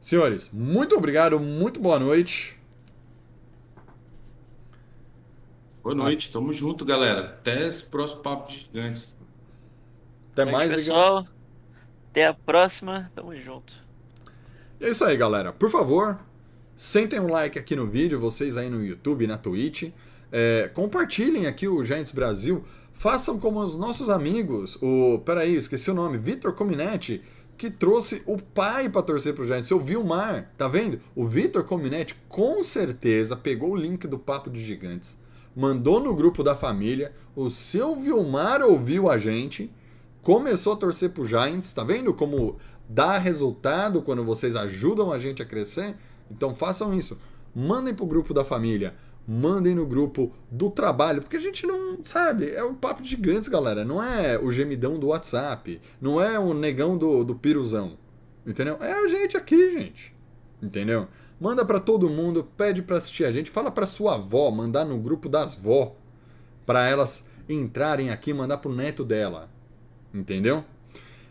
[0.00, 2.56] Senhores, muito obrigado, muito boa noite.
[5.82, 7.22] Boa noite, tamo junto, galera.
[7.26, 9.12] Até esse próximo papo de gigantes.
[10.32, 10.94] Até Noite, mais, Igor.
[10.94, 11.26] pessoal.
[12.14, 13.10] Até a próxima.
[13.12, 13.72] Tamo junto.
[14.80, 15.52] É isso aí, galera.
[15.52, 16.16] Por favor,
[16.76, 19.90] sentem um like aqui no vídeo, vocês aí no YouTube, na Twitch.
[20.30, 22.64] É, compartilhem aqui o Giants Brasil.
[22.92, 24.78] Façam como os nossos amigos.
[24.80, 25.18] O.
[25.24, 26.16] Peraí, esqueci o nome.
[26.16, 27.20] Vitor Cominetti,
[27.58, 29.66] que trouxe o pai para torcer pro Giants.
[29.66, 31.00] Seu Vilmar, tá vendo?
[31.16, 35.18] O Vitor Cominetti com certeza pegou o link do Papo de Gigantes,
[35.56, 37.12] mandou no grupo da família.
[37.34, 39.68] O seu Vilmar ouviu a gente
[40.24, 42.56] começou a torcer pro Giants, tá vendo como
[42.88, 45.94] dá resultado quando vocês ajudam a gente a crescer?
[46.30, 47.20] Então façam isso.
[47.54, 48.94] Mandem pro grupo da família,
[49.28, 53.50] mandem no grupo do trabalho, porque a gente não sabe, é o papo de gigantes,
[53.50, 53.84] galera.
[53.84, 57.98] Não é o gemidão do WhatsApp, não é o negão do, do piruzão.
[58.46, 58.78] Entendeu?
[58.80, 60.14] É a gente aqui, gente.
[60.60, 61.06] Entendeu?
[61.38, 64.98] Manda pra todo mundo, pede pra assistir a gente, fala pra sua avó, mandar no
[64.98, 65.94] grupo das vó,
[66.64, 69.53] pra elas entrarem aqui, mandar pro neto dela.
[70.14, 70.64] Entendeu?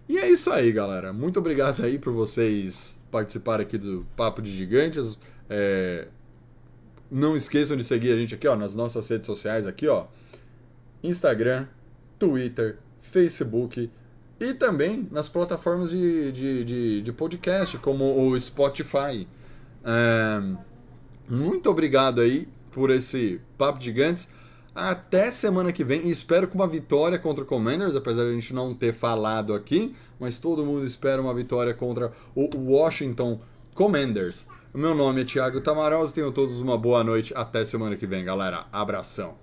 [0.09, 1.13] E é isso aí, galera.
[1.13, 5.17] Muito obrigado aí por vocês participarem aqui do Papo de Gigantes.
[5.49, 6.07] É,
[7.09, 10.07] Não esqueçam de seguir a gente aqui, ó, nas nossas redes sociais aqui, ó.
[11.01, 11.67] Instagram,
[12.19, 13.89] Twitter, Facebook
[14.39, 19.27] e também nas plataformas de, de, de, de podcast, como o Spotify.
[19.85, 20.41] É,
[21.29, 24.33] Muito obrigado aí por esse Papo de Gigantes.
[24.75, 26.07] Até semana que vem.
[26.07, 29.53] E espero com uma vitória contra o Commanders, apesar de a gente não ter falado
[29.53, 29.95] aqui.
[30.19, 33.39] Mas todo mundo espera uma vitória contra o Washington
[33.75, 34.47] Commanders.
[34.73, 36.13] Meu nome é Thiago Tamarosa.
[36.13, 37.33] Tenham todos uma boa noite.
[37.35, 38.65] Até semana que vem, galera.
[38.71, 39.42] Abração.